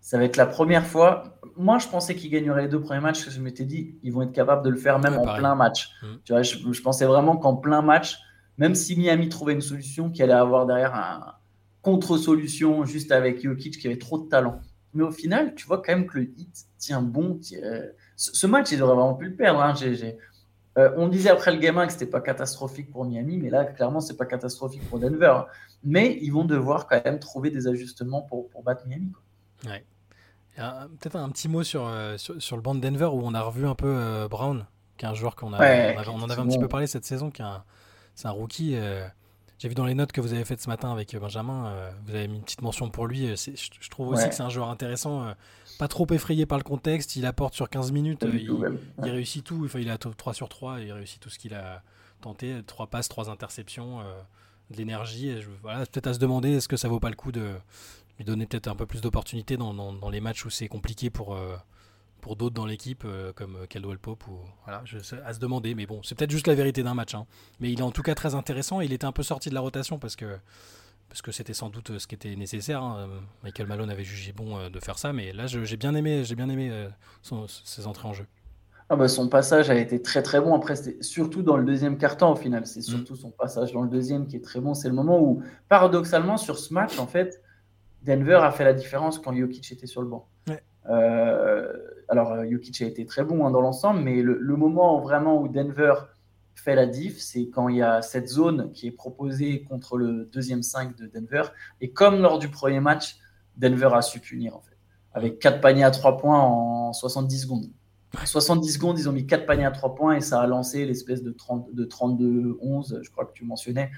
Ça 0.00 0.18
va 0.18 0.24
être 0.24 0.36
la 0.36 0.44
première 0.44 0.86
fois. 0.86 1.38
Moi, 1.56 1.78
je 1.78 1.88
pensais 1.88 2.14
qu'ils 2.14 2.30
gagneraient 2.30 2.62
les 2.62 2.68
deux 2.68 2.80
premiers 2.80 3.00
matchs. 3.00 3.30
Je 3.30 3.40
m'étais 3.40 3.64
dit, 3.64 3.98
ils 4.02 4.12
vont 4.12 4.20
être 4.20 4.32
capables 4.32 4.62
de 4.62 4.68
le 4.68 4.76
faire 4.76 4.98
même 4.98 5.14
en 5.14 5.34
plein 5.34 5.54
match. 5.54 5.92
Mmh. 6.02 6.06
Tu 6.24 6.32
vois, 6.34 6.42
je, 6.42 6.82
pensais 6.82 7.06
vraiment 7.06 7.38
qu'en 7.38 7.56
plein 7.56 7.80
match, 7.80 8.18
même 8.58 8.74
si 8.74 8.98
Miami 8.98 9.30
trouvait 9.30 9.54
une 9.54 9.62
solution, 9.62 10.10
qu'il 10.10 10.24
allait 10.24 10.34
avoir 10.34 10.66
derrière 10.66 10.94
un 10.94 11.34
contre-solution 11.80 12.84
juste 12.84 13.12
avec 13.12 13.42
Jokic 13.42 13.78
qui 13.78 13.86
avait 13.86 13.98
trop 13.98 14.18
de 14.18 14.28
talent. 14.28 14.60
Mais 14.92 15.04
au 15.04 15.10
final, 15.10 15.54
tu 15.54 15.66
vois 15.66 15.78
quand 15.78 15.94
même 15.94 16.06
que 16.06 16.18
le 16.18 16.24
hit 16.24 16.66
tient 16.76 17.00
bon. 17.00 17.40
Ce 18.16 18.46
match, 18.46 18.72
ils 18.72 18.82
auraient 18.82 18.94
vraiment 18.94 19.14
pu 19.14 19.30
le 19.30 19.36
perdre. 19.36 19.62
Hein. 19.62 19.72
Euh, 20.78 20.90
on 20.96 21.08
disait 21.08 21.30
après 21.30 21.52
le 21.52 21.58
game 21.58 21.76
1 21.76 21.86
que 21.86 21.92
c'était 21.92 22.06
pas 22.06 22.20
catastrophique 22.20 22.90
pour 22.90 23.04
Miami, 23.04 23.36
mais 23.36 23.50
là, 23.50 23.64
clairement, 23.64 24.00
c'est 24.00 24.16
pas 24.16 24.24
catastrophique 24.24 24.88
pour 24.88 24.98
Denver. 24.98 25.42
Mais 25.84 26.18
ils 26.22 26.30
vont 26.30 26.44
devoir 26.44 26.86
quand 26.86 27.04
même 27.04 27.18
trouver 27.18 27.50
des 27.50 27.68
ajustements 27.68 28.22
pour, 28.22 28.48
battre 28.64 28.86
Miami. 28.86 29.12
Ouais. 29.66 29.84
Peut-être 30.56 31.16
un 31.16 31.28
petit 31.30 31.48
mot 31.48 31.62
sur, 31.62 31.86
euh, 31.86 32.16
sur, 32.16 32.56
le 32.56 32.62
banc 32.62 32.74
de 32.74 32.80
Denver 32.80 33.06
où 33.06 33.20
on 33.22 33.34
a 33.34 33.42
revu 33.42 33.66
un 33.66 33.74
peu 33.74 33.86
euh, 33.88 34.28
Brown, 34.28 34.66
qui 34.96 35.04
est 35.04 35.08
un 35.08 35.14
joueur 35.14 35.34
qu'on 35.34 35.52
on, 35.52 35.56
en 35.56 35.60
avait 35.60 36.40
un 36.40 36.46
petit 36.46 36.58
peu 36.58 36.68
parlé 36.68 36.86
cette 36.86 37.04
saison, 37.04 37.30
qui 37.30 37.42
c'est 38.14 38.28
un 38.28 38.32
rookie. 38.32 38.76
J'ai 39.62 39.68
vu 39.68 39.76
dans 39.76 39.86
les 39.86 39.94
notes 39.94 40.10
que 40.10 40.20
vous 40.20 40.32
avez 40.32 40.44
faites 40.44 40.60
ce 40.60 40.68
matin 40.68 40.90
avec 40.90 41.16
Benjamin, 41.16 41.72
vous 42.04 42.16
avez 42.16 42.26
mis 42.26 42.38
une 42.38 42.42
petite 42.42 42.62
mention 42.62 42.90
pour 42.90 43.06
lui. 43.06 43.28
Je, 43.36 43.90
trouve 43.90 44.08
aussi 44.08 44.28
que 44.28 44.34
c'est 44.34 44.42
un 44.42 44.48
joueur 44.48 44.68
intéressant 44.68 45.34
pas 45.78 45.88
trop 45.88 46.06
effrayé 46.10 46.46
par 46.46 46.58
le 46.58 46.64
contexte. 46.64 47.16
Il 47.16 47.26
apporte 47.26 47.54
sur 47.54 47.68
15 47.68 47.92
minutes. 47.92 48.24
il, 48.32 49.10
réussit 49.10 49.44
tout. 49.44 49.62
Enfin, 49.64 49.78
il 49.78 49.90
a 49.90 49.98
3 49.98 50.34
sur 50.34 50.48
3. 50.48 50.80
Il 50.80 50.92
réussit 50.92 51.20
tout 51.20 51.30
ce 51.30 51.38
qu'il 51.38 51.54
a 51.54 51.82
tenté. 52.20 52.60
3 52.66 52.88
passes, 52.88 53.08
3 53.08 53.30
interceptions, 53.30 54.00
euh, 54.00 54.04
de 54.70 54.76
l'énergie. 54.76 55.32
Voilà, 55.62 55.86
peut-être 55.86 56.08
à 56.08 56.14
se 56.14 56.18
demander 56.18 56.50
est-ce 56.56 56.68
que 56.68 56.76
ça 56.76 56.88
vaut 56.88 57.00
pas 57.00 57.10
le 57.10 57.16
coup 57.16 57.32
de 57.32 57.54
lui 58.18 58.24
donner 58.24 58.46
peut-être 58.46 58.68
un 58.68 58.74
peu 58.74 58.86
plus 58.86 59.00
d'opportunités 59.00 59.56
dans, 59.56 59.74
dans, 59.74 60.10
les 60.10 60.20
matchs 60.20 60.44
où 60.44 60.50
c'est 60.50 60.68
compliqué 60.68 61.08
pour, 61.08 61.34
euh, 61.34 61.56
pour 62.22 62.36
d'autres 62.36 62.54
dans 62.54 62.64
l'équipe, 62.64 63.02
euh, 63.04 63.34
comme 63.34 63.66
Caldwell 63.68 63.98
Pope. 63.98 64.26
Ou, 64.28 64.38
voilà, 64.64 64.80
je, 64.86 64.96
à 65.26 65.34
se 65.34 65.38
demander. 65.38 65.74
Mais 65.74 65.84
bon, 65.84 66.02
c'est 66.02 66.14
peut-être 66.14 66.30
juste 66.30 66.46
la 66.46 66.54
vérité 66.54 66.82
d'un 66.82 66.94
match. 66.94 67.14
Hein. 67.14 67.26
Mais 67.60 67.70
il 67.70 67.80
est 67.80 67.84
en 67.84 67.90
tout 67.90 68.02
cas 68.02 68.14
très 68.14 68.34
intéressant. 68.34 68.80
Il 68.80 68.94
était 68.94 69.04
un 69.04 69.12
peu 69.12 69.22
sorti 69.22 69.50
de 69.50 69.54
la 69.54 69.60
rotation 69.60 69.98
parce 69.98 70.16
que 70.16 70.38
parce 71.10 71.20
que 71.20 71.30
c'était 71.30 71.52
sans 71.52 71.68
doute 71.68 71.98
ce 71.98 72.06
qui 72.06 72.14
était 72.14 72.34
nécessaire. 72.36 72.82
Hein. 72.82 73.06
Michael 73.42 73.66
Malone 73.66 73.90
avait 73.90 74.04
jugé 74.04 74.32
bon 74.32 74.56
euh, 74.56 74.70
de 74.70 74.80
faire 74.80 74.98
ça, 74.98 75.12
mais 75.12 75.34
là 75.34 75.46
j'ai 75.46 75.76
bien 75.76 75.94
aimé, 75.94 76.24
j'ai 76.24 76.34
bien 76.34 76.48
aimé 76.48 76.70
euh, 76.72 76.88
ses 77.46 77.86
entrées 77.86 78.08
en 78.08 78.14
jeu. 78.14 78.24
Ah 78.88 78.96
bah 78.96 79.08
son 79.08 79.28
passage 79.28 79.68
a 79.68 79.74
été 79.74 80.00
très 80.00 80.22
très 80.22 80.40
bon. 80.40 80.54
Après, 80.54 80.74
surtout 81.02 81.42
dans 81.42 81.56
le 81.56 81.64
deuxième 81.64 81.98
quart-temps 81.98 82.32
au 82.32 82.36
final. 82.36 82.66
C'est 82.66 82.80
mm. 82.80 82.82
surtout 82.82 83.16
son 83.16 83.30
passage 83.30 83.72
dans 83.72 83.82
le 83.82 83.88
deuxième 83.88 84.26
qui 84.26 84.36
est 84.36 84.44
très 84.44 84.60
bon. 84.60 84.74
C'est 84.74 84.88
le 84.88 84.94
moment 84.94 85.20
où, 85.20 85.42
paradoxalement, 85.68 86.36
sur 86.36 86.58
ce 86.58 86.72
match, 86.72 86.98
en 86.98 87.06
fait, 87.06 87.42
Denver 88.02 88.40
a 88.42 88.50
fait 88.50 88.64
la 88.64 88.74
différence 88.74 89.18
quand 89.18 89.34
Jokic 89.34 89.72
était 89.72 89.86
sur 89.86 90.02
le 90.02 90.08
banc. 90.08 90.28
Euh, 90.48 90.56
alors, 90.84 92.44
Jokic 92.44 92.82
a 92.82 92.86
été 92.86 93.06
très 93.06 93.24
bon 93.24 93.46
hein, 93.46 93.50
dans 93.50 93.60
l'ensemble, 93.60 94.00
mais 94.00 94.22
le, 94.22 94.36
le, 94.38 94.56
moment 94.56 95.00
vraiment 95.00 95.40
où 95.40 95.48
Denver 95.48 95.94
fait 96.54 96.74
la 96.74 96.86
diff, 96.86 97.18
c'est 97.18 97.48
quand 97.48 97.68
il 97.68 97.76
y 97.76 97.82
a 97.82 98.02
cette 98.02 98.28
zone 98.28 98.70
qui 98.72 98.86
est 98.86 98.92
proposée 98.92 99.62
contre 99.62 99.96
le 99.96 100.28
deuxième 100.32 100.62
5 100.62 100.96
de 100.96 101.06
Denver. 101.06 101.44
Et 101.80 101.90
comme 101.92 102.20
lors 102.20 102.38
du 102.38 102.48
premier 102.48 102.80
match, 102.80 103.16
Denver 103.56 103.90
a 103.92 104.02
su 104.02 104.20
punir, 104.20 104.56
en 104.56 104.60
fait, 104.60 104.76
avec 105.12 105.38
quatre 105.38 105.60
paniers 105.60 105.84
à 105.84 105.90
3 105.90 106.18
points 106.18 106.40
en 106.40 106.92
70 106.92 107.38
secondes. 107.40 107.70
En 108.20 108.26
70 108.26 108.72
secondes, 108.74 108.98
ils 108.98 109.08
ont 109.08 109.12
mis 109.12 109.26
quatre 109.26 109.46
paniers 109.46 109.64
à 109.64 109.70
3 109.70 109.94
points 109.94 110.16
et 110.16 110.20
ça 110.20 110.40
a 110.40 110.46
lancé 110.46 110.84
l'espèce 110.84 111.22
de, 111.22 111.30
30, 111.30 111.74
de 111.74 111.84
32-11, 111.84 113.02
je 113.02 113.10
crois 113.10 113.24
que 113.24 113.32
tu 113.32 113.44
mentionnais. 113.44 113.90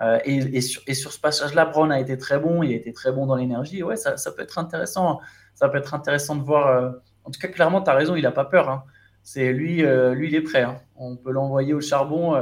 Euh, 0.00 0.18
et, 0.24 0.60
sur, 0.60 0.82
ce 0.84 1.18
passage-là, 1.18 1.66
Brown 1.66 1.90
a 1.90 2.00
été 2.00 2.18
très 2.18 2.38
bon, 2.38 2.62
il 2.62 2.72
a 2.72 2.76
été 2.76 2.92
très 2.92 3.12
bon 3.12 3.26
dans 3.26 3.34
l'énergie. 3.34 3.82
Ouais, 3.82 3.96
ça, 3.96 4.14
peut 4.36 4.42
être 4.42 4.58
intéressant. 4.58 5.20
Ça 5.54 5.68
peut 5.68 5.78
être 5.78 5.94
intéressant 5.94 6.36
de 6.36 6.42
voir. 6.42 6.66
Euh, 6.66 6.90
en 7.24 7.30
tout 7.30 7.40
cas, 7.40 7.48
clairement, 7.48 7.82
tu 7.82 7.90
as 7.90 7.94
raison, 7.94 8.14
il 8.16 8.22
n'a 8.22 8.32
pas 8.32 8.44
peur. 8.44 8.68
Hein 8.68 8.84
c'est 9.22 9.52
lui, 9.52 9.84
euh, 9.84 10.14
lui, 10.14 10.28
il 10.28 10.34
est 10.34 10.42
prêt. 10.42 10.62
Hein. 10.62 10.76
On 10.94 11.16
peut 11.16 11.32
l'envoyer 11.32 11.74
au 11.74 11.80
charbon. 11.80 12.34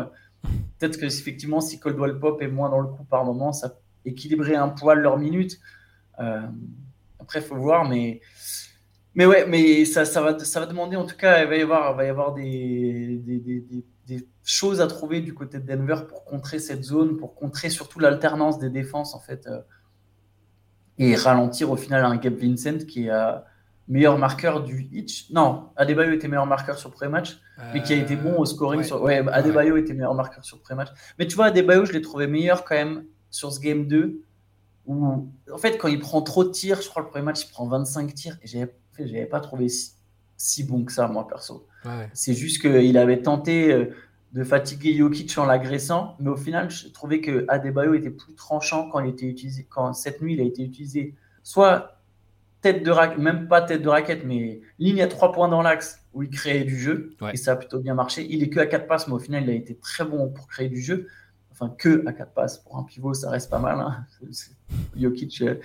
Peut-être 0.79 0.99
que 0.99 1.07
effectivement, 1.07 1.61
si 1.61 1.81
Coldwell 1.81 2.19
Pop 2.19 2.43
est 2.43 2.49
moins 2.49 2.69
dans 2.69 2.81
le 2.81 2.89
coup 2.89 3.05
par 3.05 3.25
moment, 3.25 3.53
ça 3.53 3.79
équilibrer 4.05 4.55
un 4.55 4.69
poil 4.69 4.99
leur 4.99 5.17
minute. 5.19 5.59
Après, 6.19 7.41
il 7.41 7.43
faut 7.43 7.57
voir, 7.57 7.89
mais 7.89 8.21
mais 9.15 9.27
ouais, 9.27 9.47
mais 9.47 9.85
ça, 9.85 10.03
va, 10.21 10.39
ça 10.39 10.61
va 10.61 10.67
demander 10.67 10.97
en 10.97 11.07
tout 11.07 11.17
cas, 11.17 11.43
il 11.43 11.49
va 11.49 11.57
y 11.57 11.63
avoir, 11.63 11.95
va 11.95 12.05
y 12.05 12.09
avoir 12.09 12.35
des, 12.35 13.23
choses 14.43 14.81
à 14.81 14.87
trouver 14.87 15.21
du 15.21 15.35
côté 15.35 15.59
de 15.59 15.67
Denver 15.67 16.07
pour 16.09 16.25
contrer 16.25 16.59
cette 16.59 16.85
zone, 16.85 17.17
pour 17.17 17.35
contrer 17.35 17.71
surtout 17.71 18.01
l'alternance 18.01 18.59
des 18.59 18.71
défenses 18.71 19.15
en 19.15 19.21
fait, 19.21 19.49
et 20.99 21.15
ralentir 21.17 21.71
au 21.71 21.77
final 21.77 22.05
un 22.05 22.17
Gabe 22.17 22.37
Vincent 22.37 22.79
qui 22.87 23.09
a 23.11 23.45
meilleur 23.89 24.19
marqueur 24.19 24.63
du 24.63 24.89
Hitch. 24.93 25.31
Non, 25.31 25.71
Adebayo 25.77 26.13
était 26.13 26.29
meilleur 26.29 26.47
marqueur 26.47 26.79
sur 26.79 26.91
pré-match, 26.91 27.41
mais 27.73 27.83
qui 27.83 27.93
a 27.93 27.97
été 27.97 28.17
bon 28.17 28.39
au 28.39 28.45
scoring. 28.45 28.81
Ouais, 28.81 28.87
sur... 28.87 29.03
ouais 29.03 29.25
Adebayo 29.29 29.77
était 29.77 29.95
meilleur 29.95 30.15
marqueur 30.15 30.45
sur 30.45 30.61
pré-match. 30.61 30.89
Mais 31.19 31.27
tu 31.27 31.37
vois, 31.37 31.47
Adebayo, 31.47 31.85
je 31.85 31.93
l'ai 31.93 32.03
trouvé 32.03 32.27
meilleur 32.27 32.65
quand 32.65 32.75
même 32.75 33.05
sur 33.31 33.53
ce 33.53 33.61
game 33.61 33.87
2. 33.87 34.23
Où, 34.87 35.31
en 35.51 35.59
fait, 35.59 35.79
quand 35.79 35.89
il 35.89 35.99
prend 35.99 36.23
trop 36.23 36.45
de 36.45 36.51
tirs, 36.51 36.83
je 36.83 36.89
crois 36.89 37.03
le 37.03 37.09
premier 37.09 37.25
match, 37.25 37.45
il 37.45 37.51
prend 37.51 37.67
25 37.67 38.15
tirs. 38.15 38.39
Et 38.43 38.47
je 38.47 38.59
n'avais 38.99 39.27
pas 39.27 39.41
trouvé 39.41 39.69
si, 39.69 39.94
bon 40.67 40.85
que 40.85 40.93
ça, 40.93 41.09
moi, 41.09 41.27
perso. 41.27 41.67
C'est 42.13 42.35
juste 42.35 42.61
qu'il 42.63 42.97
avait 42.97 43.21
tenté 43.21 43.73
euh, 43.73 43.95
de 44.33 44.43
fatiguer 44.43 44.97
Jokic 44.97 45.37
en 45.39 45.47
l'agressant. 45.47 46.17
Mais 46.19 46.31
au 46.31 46.37
final, 46.37 46.71
je 46.71 46.89
trouvais 46.89 47.21
que 47.21 47.45
Adebayo 47.49 47.95
était 47.95 48.11
plus 48.11 48.35
tranchant 48.35 48.89
quand 48.91 49.01
il 49.01 49.11
était 49.11 49.27
utilisé, 49.27 49.67
quand 49.69 49.93
cette 49.93 50.23
nuit, 50.23 50.35
il 50.35 50.41
a 50.41 50.45
été 50.45 50.63
utilisé 50.63 51.15
soit 51.43 52.01
tête 52.65 52.83
de 52.83 52.91
raquette, 52.91 53.19
même 53.19 53.47
pas 53.47 53.61
tête 53.61 53.83
de 53.83 53.89
raquette, 53.89 54.25
mais 54.25 54.63
ligne 54.79 55.03
à 55.03 55.07
trois 55.07 55.33
points 55.33 55.49
dans 55.49 55.61
l'axe 55.61 56.01
où 56.15 56.23
il 56.23 56.31
créait 56.31 56.65
du 56.65 56.79
jeu. 56.81 57.15
Et 57.33 57.37
ça 57.37 57.53
a 57.53 57.57
plutôt 57.57 57.79
bien 57.79 57.95
marché. 57.95 58.27
Il 58.29 58.43
est 58.43 58.49
que 58.49 58.59
à 58.59 58.67
quatre 58.67 58.87
passes, 58.87 59.07
mais 59.07 59.15
au 59.15 59.19
final, 59.19 59.45
il 59.45 59.51
a 59.51 59.53
été 59.53 59.77
très 59.77 60.05
bon 60.05 60.31
pour 60.31 60.49
créer 60.49 60.69
du 60.69 60.81
jeu. 60.81 61.07
Enfin, 61.53 61.69
que 61.79 62.03
à 62.07 62.13
quatre 62.13 62.33
passes 62.33 62.59
pour 62.59 62.79
un 62.79 62.83
pivot, 62.83 63.13
ça 63.13 63.31
reste 63.31 63.51
pas 63.51 63.59
mal. 63.59 63.79
Hein. 63.79 64.07
Jokic, 64.97 65.43
euh, 65.43 65.57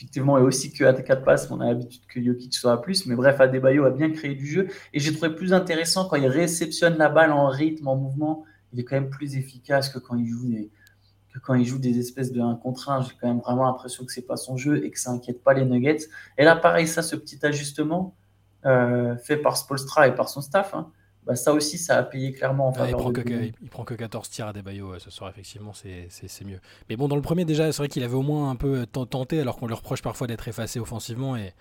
effectivement, 0.00 0.38
et 0.38 0.40
aussi 0.40 0.72
que 0.72 1.00
4 1.02 1.24
passes, 1.24 1.50
on 1.50 1.60
a 1.60 1.66
l'habitude 1.66 2.00
que 2.08 2.22
Jokic 2.22 2.54
soit 2.54 2.72
à 2.72 2.76
plus. 2.78 3.04
Mais 3.04 3.14
bref, 3.14 3.38
Adebayo 3.38 3.84
a 3.84 3.90
bien 3.90 4.10
créé 4.10 4.34
du 4.34 4.46
jeu. 4.46 4.68
Et 4.94 4.98
j'ai 4.98 5.12
trouvé 5.12 5.34
plus 5.34 5.52
intéressant 5.52 6.08
quand 6.08 6.16
il 6.16 6.26
réceptionne 6.26 6.96
la 6.96 7.10
balle 7.10 7.32
en 7.32 7.48
rythme, 7.48 7.86
en 7.86 7.96
mouvement. 7.96 8.44
Il 8.72 8.80
est 8.80 8.84
quand 8.84 8.96
même 8.96 9.10
plus 9.10 9.36
efficace 9.36 9.90
que 9.90 9.98
quand 9.98 10.16
il 10.16 10.26
joue 10.26 10.48
des, 10.48 10.70
que 11.34 11.38
quand 11.38 11.52
il 11.52 11.66
joue 11.66 11.78
des 11.78 11.98
espèces 11.98 12.32
de 12.32 12.40
1 12.40 12.54
contre 12.56 12.88
1. 12.88 13.02
J'ai 13.02 13.12
quand 13.20 13.28
même 13.28 13.40
vraiment 13.40 13.66
l'impression 13.66 14.06
que 14.06 14.12
c'est 14.12 14.26
pas 14.26 14.38
son 14.38 14.56
jeu 14.56 14.82
et 14.82 14.90
que 14.90 14.98
ça 14.98 15.10
inquiète 15.10 15.42
pas 15.42 15.52
les 15.52 15.66
Nuggets. 15.66 16.06
Et 16.38 16.44
là, 16.44 16.56
pareil, 16.56 16.86
ça, 16.86 17.02
ce 17.02 17.14
petit 17.14 17.44
ajustement 17.44 18.14
euh, 18.64 19.18
fait 19.18 19.36
par 19.36 19.58
Spolstra 19.58 20.08
et 20.08 20.14
par 20.14 20.30
son 20.30 20.40
staff. 20.40 20.72
Hein, 20.74 20.90
bah, 21.26 21.36
ça 21.36 21.52
aussi, 21.52 21.78
ça 21.78 21.98
a 21.98 22.02
payé 22.02 22.32
clairement 22.32 22.68
en 22.68 22.86
il, 22.86 22.92
prend 22.92 23.12
que, 23.12 23.20
il, 23.62 23.70
prend 23.70 23.84
que, 23.84 23.94
14 23.94 24.28
tirs 24.30 24.48
à 24.48 24.52
des 24.52 24.62
baillots 24.62 24.98
ce 24.98 25.10
soir, 25.10 25.30
effectivement, 25.30 25.72
c'est 25.74 26.44
mieux. 26.44 26.60
Mais 26.88 26.96
bon, 26.96 27.08
dans 27.08 27.16
le 27.16 27.22
premier, 27.22 27.44
déjà, 27.44 27.70
c'est 27.72 27.78
vrai 27.78 27.88
qu'il 27.88 28.02
avait 28.02 28.14
au 28.14 28.22
moins 28.22 28.50
un 28.50 28.56
peu 28.56 28.86
tenté, 28.86 29.40
alors 29.40 29.56
qu'on 29.56 29.66
lui 29.66 29.74
reproche 29.74 30.02
parfois 30.02 30.26
d'être 30.26 30.48
effacé 30.48 30.80
offensivement, 30.80 31.36
et 31.36 31.54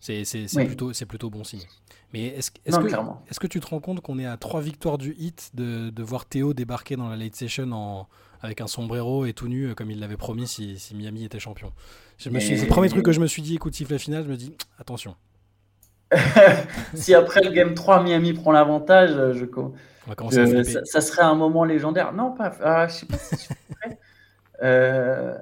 c'est 0.00 0.46
plutôt, 0.66 0.92
plutôt 1.08 1.30
bon 1.30 1.44
signe. 1.44 1.62
Mais 2.12 2.26
est-ce 2.26 2.50
est 2.66 2.72
que, 2.72 2.86
est 3.30 3.38
que 3.38 3.46
tu 3.46 3.60
te 3.60 3.66
rends 3.66 3.80
compte 3.80 4.00
qu'on 4.00 4.18
est 4.18 4.26
à 4.26 4.36
trois 4.36 4.60
victoires 4.60 4.98
du 4.98 5.14
hit 5.18 5.50
de, 5.54 5.90
de, 5.90 6.02
voir 6.02 6.26
Théo 6.26 6.52
débarquer 6.52 6.96
dans 6.96 7.08
la 7.08 7.16
late 7.16 7.34
session 7.34 7.72
en, 7.72 8.08
avec 8.42 8.60
un 8.60 8.66
sombrero 8.66 9.24
et 9.24 9.32
tout 9.32 9.48
nu, 9.48 9.68
euh, 9.68 9.74
comme 9.74 9.90
il 9.90 10.00
l'avait 10.00 10.16
promis 10.16 10.46
si, 10.46 10.78
si, 10.78 10.94
Miami 10.94 11.24
était 11.24 11.38
champion? 11.38 11.72
C'est 12.18 12.30
le 12.30 12.66
premier 12.66 12.88
truc 12.88 13.04
que 13.04 13.12
je 13.12 13.20
me 13.20 13.26
suis 13.26 13.42
dit, 13.42 13.54
écoute, 13.54 13.74
siffle 13.74 13.92
la 13.92 13.98
finale, 13.98 14.24
je 14.24 14.30
me 14.30 14.36
dis, 14.36 14.54
attention. 14.78 15.16
si 16.94 17.14
après 17.14 17.42
le 17.42 17.50
Game 17.50 17.74
3, 17.74 18.02
Miami 18.02 18.32
prend 18.32 18.52
l'avantage, 18.52 19.12
euh, 19.12 19.32
je, 19.32 19.44
ça, 20.84 21.00
serait 21.00 21.22
un 21.22 21.34
moment 21.34 21.64
légendaire. 21.64 22.12
Non, 22.12 22.32
pas. 22.32 22.52
Ah, 22.62 22.88
je 22.88 22.94
sais 22.94 23.06
pas 23.06 23.18
si 23.18 23.36
je 23.36 23.90
euh, 24.62 25.36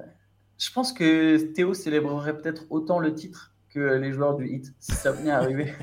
je 0.57 0.71
pense 0.71 0.93
que 0.93 1.37
Théo 1.53 1.73
célébrerait 1.73 2.37
peut-être 2.37 2.65
autant 2.69 2.99
le 2.99 3.13
titre 3.13 3.53
que 3.69 3.79
les 3.79 4.11
joueurs 4.11 4.35
du 4.35 4.47
hit, 4.47 4.73
si 4.79 4.91
ça 4.93 5.11
venait 5.11 5.31
à 5.31 5.37
arriver. 5.37 5.73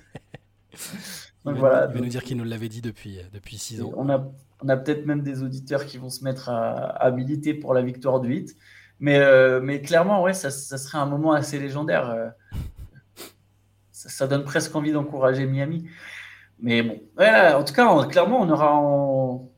il, 1.46 1.52
va, 1.54 1.88
nous 1.88 2.06
dire 2.06 2.22
qu'il 2.22 2.36
nous 2.36 2.44
l'avait 2.44 2.68
dit 2.68 2.80
depuis, 2.80 3.18
euh, 3.18 3.22
depuis 3.32 3.58
six 3.58 3.82
ans. 3.82 3.92
On 3.96 4.08
a, 4.08 4.30
on 4.62 4.68
a 4.68 4.76
peut-être 4.76 5.06
même 5.06 5.22
des 5.22 5.42
auditeurs 5.42 5.84
qui 5.84 5.98
vont 5.98 6.10
se 6.10 6.22
mettre 6.22 6.48
à, 6.48 7.10
militer 7.10 7.54
pour 7.54 7.74
la 7.74 7.82
victoire 7.82 8.20
du 8.20 8.34
hit. 8.34 8.56
Mais, 9.00 9.20
mais 9.60 9.80
clairement, 9.80 10.22
ouais, 10.22 10.34
ça, 10.34 10.50
ça, 10.50 10.76
serait 10.76 10.98
un 10.98 11.06
moment 11.06 11.32
assez 11.32 11.58
légendaire 11.58 12.32
ça, 14.06 14.26
donne 14.26 14.44
presque 14.44 14.74
envie 14.76 14.92
d'encourager 14.92 15.46
Miami. 15.46 15.88
Mais 16.60 16.82
bon, 16.82 17.00
en 17.18 17.64
tout 17.64 17.74
cas, 17.74 18.04
clairement, 18.06 18.40
on 18.40 18.50
aura 18.50 18.74
en. 18.74 19.50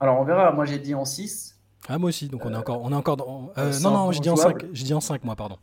Alors, 0.00 0.20
on 0.20 0.24
verra. 0.24 0.52
Moi, 0.52 0.64
j'ai 0.64 0.78
dit 0.78 0.94
en 0.94 1.04
6. 1.04 1.58
Ah, 1.88 1.98
moi 1.98 2.08
aussi. 2.08 2.28
Donc, 2.28 2.44
on 2.44 2.52
est 2.52 2.56
encore, 2.56 2.82
on 2.82 2.90
est 2.92 2.96
encore 2.96 3.16
dans. 3.16 3.52
Euh, 3.58 3.72
non, 3.80 3.90
non, 3.90 4.12
j'ai 4.12 4.20
dit 4.20 4.30
en 4.30 4.36
5. 4.36 4.66
J'ai 4.72 4.84
dit 4.84 4.94
en 4.94 5.00
5, 5.00 5.24
moi, 5.24 5.36
pardon. 5.36 5.58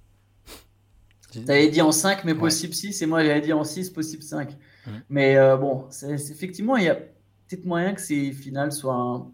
avais 1.48 1.70
dit 1.70 1.82
en 1.82 1.92
5, 1.92 2.24
mais 2.26 2.36
possible 2.36 2.74
6. 2.74 3.02
Et 3.02 3.06
moi, 3.06 3.24
j'avais 3.24 3.42
dit 3.42 3.54
en 3.54 3.64
6, 3.64 3.90
possible 3.92 4.24
5. 4.24 4.52
Mmh. 4.52 4.92
Mais 5.10 5.38
euh, 5.38 5.58
bon, 5.58 5.86
c'est, 5.90 6.12
effectivement, 6.12 6.78
il 6.78 6.86
y 6.86 6.90
a 6.90 6.96
peut-être 6.96 7.66
moyen 7.66 7.94
que 7.94 8.02
ces 8.02 8.32
finales 8.32 8.72
soient. 8.72 8.96
Un... 8.96 9.28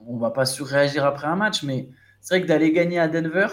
On 0.00 0.16
va 0.16 0.30
pas 0.30 0.46
surréagir 0.46 1.04
après 1.04 1.26
un 1.26 1.36
match, 1.36 1.64
mais 1.64 1.90
c'est 2.20 2.34
vrai 2.34 2.42
que 2.42 2.48
d'aller 2.48 2.72
gagner 2.72 2.98
à 2.98 3.08
Denver, 3.08 3.48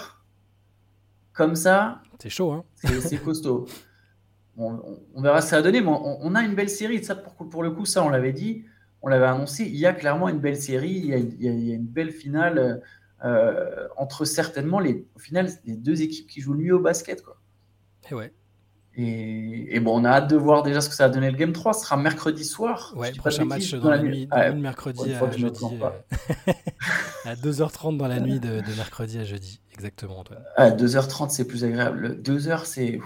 comme 1.35 1.55
ça. 1.55 2.01
C'est 2.19 2.29
chaud, 2.29 2.51
hein 2.51 2.63
C'est 2.73 3.21
costaud. 3.23 3.67
on, 4.57 5.21
verra 5.21 5.41
ce 5.41 5.47
que 5.47 5.49
ça 5.51 5.55
va 5.57 5.61
donner, 5.61 5.81
mais 5.81 5.91
on, 5.91 6.33
a 6.33 6.41
une 6.41 6.55
belle 6.55 6.69
série. 6.69 7.03
Ça, 7.03 7.15
pour, 7.15 7.49
pour 7.49 7.61
le 7.61 7.71
coup, 7.71 7.85
ça, 7.85 8.03
on 8.03 8.09
l'avait 8.09 8.33
dit, 8.33 8.65
on 9.01 9.09
l'avait 9.09 9.25
annoncé. 9.25 9.65
Il 9.65 9.75
y 9.75 9.85
a 9.85 9.93
clairement 9.93 10.29
une 10.29 10.39
belle 10.39 10.59
série, 10.59 10.91
il 10.91 11.05
y 11.05 11.47
a, 11.47 11.51
une 11.51 11.85
belle 11.85 12.11
finale 12.11 12.81
euh, 13.23 13.87
entre 13.97 14.25
certainement 14.25 14.79
les, 14.79 15.05
au 15.15 15.19
final, 15.19 15.49
les 15.65 15.75
deux 15.75 16.01
équipes 16.01 16.27
qui 16.27 16.41
jouent 16.41 16.53
le 16.53 16.63
mieux 16.63 16.75
au 16.75 16.79
basket. 16.79 17.21
Quoi. 17.21 17.37
Et 18.09 18.13
ouais. 18.13 18.33
Et, 18.97 19.79
bon, 19.81 19.99
on 20.01 20.05
a 20.05 20.09
hâte 20.09 20.29
de 20.29 20.37
voir 20.37 20.63
déjà 20.63 20.79
ce 20.79 20.87
que 20.87 20.95
ça 20.95 21.07
va 21.07 21.13
donner 21.13 21.29
le 21.29 21.37
Game 21.37 21.51
3. 21.51 21.73
Ce 21.73 21.81
sera 21.81 21.97
mercredi 21.97 22.45
soir. 22.45 22.93
Ouais, 22.95 23.11
prochain 23.11 23.43
match 23.43 23.73
dans, 23.73 23.89
la 23.89 23.99
nuit, 23.99 24.27
mercredi 24.55 25.13
à 25.13 25.31
jeudi. 25.31 25.65
Euh, 25.65 26.51
à 27.25 27.35
2h30 27.35 27.97
dans 27.97 28.07
la 28.07 28.21
nuit 28.21 28.39
de, 28.39 28.61
mercredi 28.77 29.19
à 29.19 29.25
jeudi. 29.25 29.59
Exactement, 29.75 30.19
Antoine. 30.19 30.43
À 30.55 30.71
2h30, 30.71 31.29
c'est 31.29 31.45
plus 31.45 31.63
agréable. 31.65 32.21
2h, 32.21 32.65
c'est. 32.65 32.99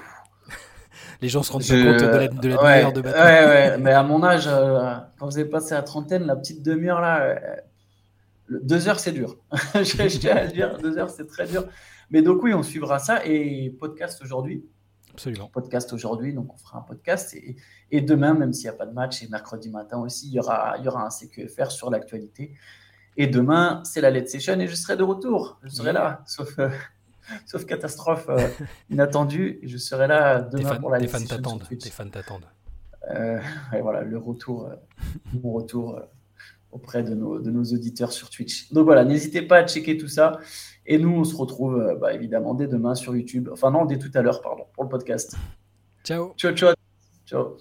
Les 1.22 1.28
gens 1.28 1.42
se 1.42 1.52
rendent 1.52 1.68
pas 1.68 1.74
compte 1.74 2.00
de 2.00 2.06
la, 2.06 2.28
de 2.28 2.48
la 2.48 2.58
demi-heure 2.58 2.94
de 2.94 3.02
bataille. 3.02 3.46
Ouais, 3.46 3.72
ouais, 3.72 3.78
mais 3.80 3.92
à 3.92 4.04
mon 4.04 4.24
âge, 4.24 4.48
euh, 4.48 4.96
quand 5.18 5.26
vous 5.26 5.38
avez 5.38 5.50
passé 5.50 5.74
la 5.74 5.82
trentaine, 5.82 6.24
la 6.26 6.36
petite 6.36 6.62
demi-heure 6.64 7.02
là, 7.02 7.22
euh, 7.22 7.36
deux 8.50 8.88
heures, 8.88 9.00
c'est 9.00 9.12
dur. 9.12 9.38
je 9.74 10.18
tiens 10.20 10.36
à 10.36 10.46
dire, 10.46 10.78
deux 10.78 10.98
heures, 10.98 11.10
c'est 11.10 11.26
très 11.26 11.48
dur. 11.48 11.66
Mais 12.12 12.22
donc, 12.22 12.44
oui, 12.44 12.54
on 12.54 12.64
suivra 12.64 13.00
ça. 13.00 13.26
Et 13.26 13.76
podcast 13.80 14.22
aujourd'hui. 14.24 14.64
Absolument. 15.12 15.48
Podcast 15.48 15.92
aujourd'hui, 15.92 16.34
donc 16.34 16.54
on 16.54 16.58
fera 16.58 16.80
un 16.80 16.84
podcast. 16.84 17.34
Et, 17.34 17.56
et 17.92 18.02
demain, 18.02 18.36
même 18.36 18.54
s'il 18.54 18.70
n'y 18.70 18.76
a 18.76 18.78
pas 18.78 18.86
de 18.86 18.94
match, 18.94 19.24
et 19.24 19.28
mercredi 19.28 19.70
matin 19.70 19.98
aussi, 19.98 20.28
il 20.28 20.34
y 20.34 20.40
aura, 20.40 20.76
il 20.78 20.86
y 20.86 20.88
aura 20.88 21.06
un 21.06 21.10
CQFR 21.10 21.72
sur 21.72 21.90
l'actualité. 21.90 22.54
Et 23.18 23.28
demain, 23.28 23.82
c'est 23.84 24.02
la 24.02 24.12
Let's 24.12 24.32
Session 24.32 24.60
et 24.60 24.68
je 24.68 24.76
serai 24.76 24.96
de 24.96 25.04
retour. 25.04 25.60
Je 25.64 25.70
serai 25.70 25.92
là, 25.92 26.24
sauf, 26.26 26.58
euh, 26.60 26.70
sauf 27.46 27.66
catastrophe 27.66 28.28
euh, 28.30 28.48
inattendue. 28.90 29.60
Je 29.64 29.78
serai 29.78 30.08
là 30.08 30.42
demain 30.42 30.76
pour 30.76 30.90
la 30.90 31.00
Let's 31.00 31.12
Session. 31.12 31.60
Tes 31.60 31.90
fans 31.90 32.10
t'attendent. 32.10 32.46
Euh, 33.12 33.40
et 33.74 33.82
voilà, 33.82 34.02
le 34.02 34.18
retour, 34.18 34.70
mon 35.34 35.54
retour 35.54 36.02
auprès 36.72 37.02
de 37.02 37.16
nos, 37.16 37.40
de 37.40 37.50
nos 37.50 37.64
auditeurs 37.64 38.12
sur 38.12 38.30
Twitch. 38.30 38.72
Donc 38.72 38.86
voilà, 38.86 39.04
n'hésitez 39.04 39.42
pas 39.42 39.58
à 39.58 39.68
checker 39.68 39.98
tout 39.98 40.08
ça. 40.08 40.40
Et 40.86 40.98
nous, 40.98 41.12
on 41.12 41.24
se 41.24 41.36
retrouve 41.36 41.98
bah, 42.00 42.14
évidemment 42.14 42.54
dès 42.54 42.68
demain 42.68 42.96
sur 42.96 43.16
YouTube. 43.16 43.50
Enfin 43.52 43.72
non, 43.72 43.86
dès 43.86 43.98
tout 43.98 44.12
à 44.14 44.22
l'heure, 44.22 44.42
pardon, 44.42 44.66
pour 44.74 44.84
le 44.84 44.90
podcast. 44.90 45.36
Ciao. 46.04 46.34
Ciao, 46.38 46.54
ciao. 46.54 46.74
Ciao. 47.26 47.58